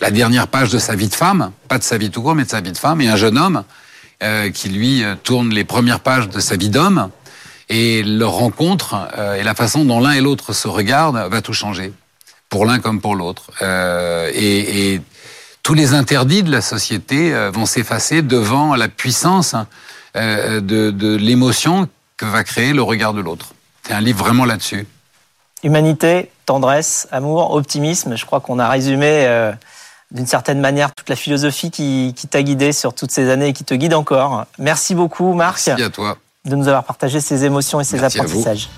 la 0.00 0.10
dernière 0.10 0.48
page 0.48 0.70
de 0.70 0.78
sa 0.78 0.94
vie 0.94 1.08
de 1.08 1.14
femme, 1.14 1.52
pas 1.68 1.76
de 1.76 1.82
sa 1.82 1.98
vie 1.98 2.10
tout 2.10 2.22
court, 2.22 2.34
mais 2.34 2.44
de 2.44 2.48
sa 2.48 2.62
vie 2.62 2.72
de 2.72 2.78
femme, 2.78 3.02
et 3.02 3.08
un 3.08 3.16
jeune 3.16 3.36
homme 3.36 3.64
qui 4.54 4.68
lui 4.68 5.02
tourne 5.24 5.50
les 5.50 5.64
premières 5.64 6.00
pages 6.00 6.28
de 6.28 6.40
sa 6.40 6.56
vie 6.56 6.70
d'homme, 6.70 7.10
et 7.68 8.02
leur 8.02 8.32
rencontre 8.32 9.08
et 9.36 9.42
la 9.42 9.54
façon 9.54 9.84
dont 9.84 10.00
l'un 10.00 10.12
et 10.12 10.20
l'autre 10.20 10.52
se 10.52 10.68
regardent 10.68 11.28
va 11.30 11.42
tout 11.42 11.54
changer, 11.54 11.92
pour 12.48 12.64
l'un 12.64 12.78
comme 12.78 13.00
pour 13.00 13.16
l'autre. 13.16 13.50
Et, 13.62 15.00
tous 15.62 15.74
les 15.74 15.94
interdits 15.94 16.42
de 16.42 16.50
la 16.50 16.62
société 16.62 17.32
vont 17.50 17.66
s'effacer 17.66 18.22
devant 18.22 18.74
la 18.74 18.88
puissance 18.88 19.54
de 20.14 21.16
l'émotion 21.16 21.88
que 22.22 22.26
va 22.26 22.44
créer 22.44 22.72
le 22.72 22.82
regard 22.82 23.14
de 23.14 23.20
l'autre. 23.20 23.48
C'est 23.82 23.94
un 23.94 24.00
livre 24.00 24.24
vraiment 24.24 24.44
là-dessus. 24.44 24.86
Humanité, 25.64 26.30
tendresse, 26.46 27.08
amour, 27.10 27.52
optimisme. 27.52 28.16
Je 28.16 28.24
crois 28.24 28.38
qu'on 28.40 28.60
a 28.60 28.68
résumé 28.68 29.26
euh, 29.26 29.52
d'une 30.12 30.26
certaine 30.28 30.60
manière 30.60 30.94
toute 30.94 31.08
la 31.08 31.16
philosophie 31.16 31.72
qui, 31.72 32.14
qui 32.16 32.28
t'a 32.28 32.44
guidé 32.44 32.72
sur 32.72 32.94
toutes 32.94 33.10
ces 33.10 33.28
années 33.28 33.48
et 33.48 33.52
qui 33.52 33.64
te 33.64 33.74
guide 33.74 33.94
encore. 33.94 34.46
Merci 34.58 34.94
beaucoup, 34.94 35.34
Marc, 35.34 35.60
Merci 35.66 35.82
à 35.82 35.90
toi. 35.90 36.16
de 36.44 36.54
nous 36.54 36.68
avoir 36.68 36.84
partagé 36.84 37.20
ces 37.20 37.44
émotions 37.44 37.80
et 37.80 37.84
ces 37.84 37.98
Merci 37.98 38.20
apprentissages. 38.20 38.68